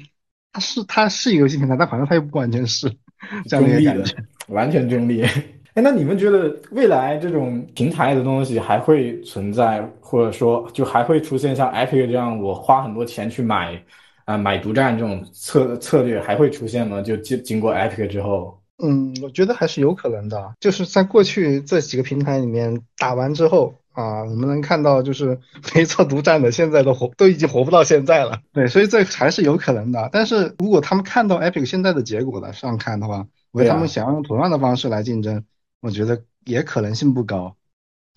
[0.56, 2.88] 他是他是一个游戏平台，但好像他又不完全是
[3.50, 4.14] 这样的一个感觉，
[4.48, 5.22] 完全中立。
[5.74, 13.82] 哎，那你们觉得未来这种平台的东西还会存在，或者说就还会出现像 Epic 这样，我花很多钱去买
[14.24, 17.02] 啊买独占这种策策略还会出现吗？
[17.02, 18.60] 就经经过 Epic 之后？
[18.82, 23.74] 嗯，我觉得还是有可能的，就是在过去这几个平台里面打完之后。
[23.94, 25.38] 啊，我们能看到，就是
[25.72, 28.40] 没做独占的，现在都活都已经活不到现在了。
[28.52, 30.08] 对，所以这还是有可能的。
[30.10, 33.24] 但是如果他们看到 Epic 现在的结果的上看的话，
[33.54, 35.44] 为他们想要用同样的方式来竞争，
[35.80, 37.56] 我觉得也可能性不高。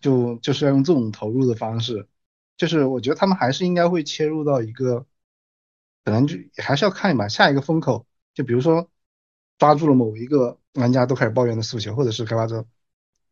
[0.02, 2.08] 就就是要用这种投入的方式，
[2.58, 5.06] 就是我觉得他们还是应该会切入到一个，
[6.04, 8.06] 可能就还是要看吧下一个风口。
[8.34, 8.90] 就比如说
[9.58, 12.66] 抓住了某一个玩家都开始抱怨的诉求，或者是开发者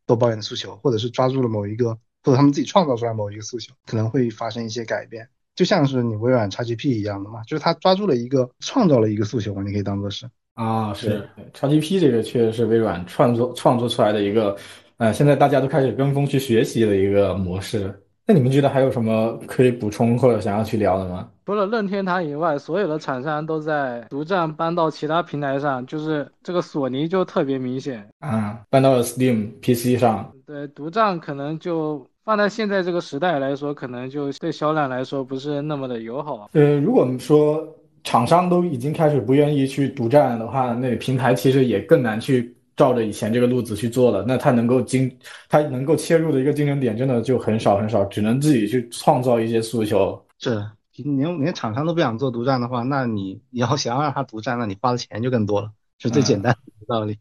[0.05, 1.99] 都抱怨的诉求，或者是抓住了某一个。
[2.23, 14.55] 或者他们自己创造出来某一个诉求，可能会发生一些改变，就像是你微软 XGP 一样的嘛，就是他抓住了一个创造了一个诉求嘛，你可以当做是啊，是 XGP 这个确实是微软创作创作出来的一个，
[14.97, 17.93] 呃，现在大家都开始跟风去学习的一个模式。
[18.25, 21.29] 那你们觉得还有什么可以补充或者想要去聊的吗？
[21.45, 30.31] 除了任天堂以外，所有的厂商都在独占搬到其他平台上，就是这个索尼就特别明显啊，搬到了 Steam PC 上。
[30.47, 32.05] 对，独占可能就。
[32.25, 36.49] 放在现在这个时代来说，可能就对销量来说不是那么的友好。
[36.53, 37.63] 呃，如果说
[38.05, 44.23] 厂商都已经开始不愿意去独占的话，那平台其实也更难去照着以前这个路子去做了。
[44.25, 45.11] 那它能够经，
[45.49, 50.23] 它能够切入的一个竞争点真的就很少很少，只能自己去创造一些诉求。
[50.39, 50.63] 是，
[50.95, 57.17] 你连连厂商都不想做独占的话，那你你要想要让他独占，那你花的钱就更多了，是最简单的道理。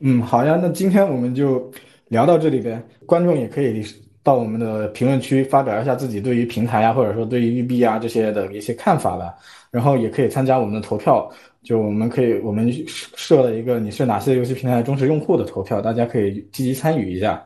[0.00, 1.70] 嗯，好呀，那今天我们就
[2.08, 2.82] 聊到这里呗。
[3.04, 3.84] 观众也可以
[4.26, 9.32] 到我们的评论区发表一下自己对于平台啊，或者说对于育碧啊这些的一些看法吧。
[9.70, 11.30] 然后也可以参加我们的投票，
[11.62, 12.72] 就我们可以我们
[13.14, 17.40] 设了一个你是哪些游戏平台的忠实用户的投票，大家可以积极参与一下。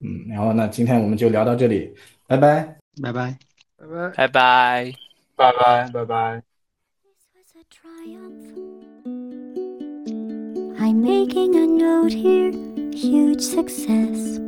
[0.00, 1.90] 嗯，然后那今天我们就聊到这里，
[2.26, 3.38] 拜拜，拜拜。
[3.78, 4.12] 拜拜。
[4.16, 4.92] 拜拜。
[5.34, 6.42] 拜拜拜拜。
[10.80, 12.52] I'm making a note here,
[12.92, 14.47] huge success.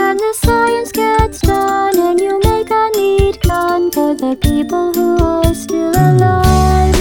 [0.00, 5.18] And the science gets done, and you make a neat gun for the people who
[5.24, 6.97] are still alive.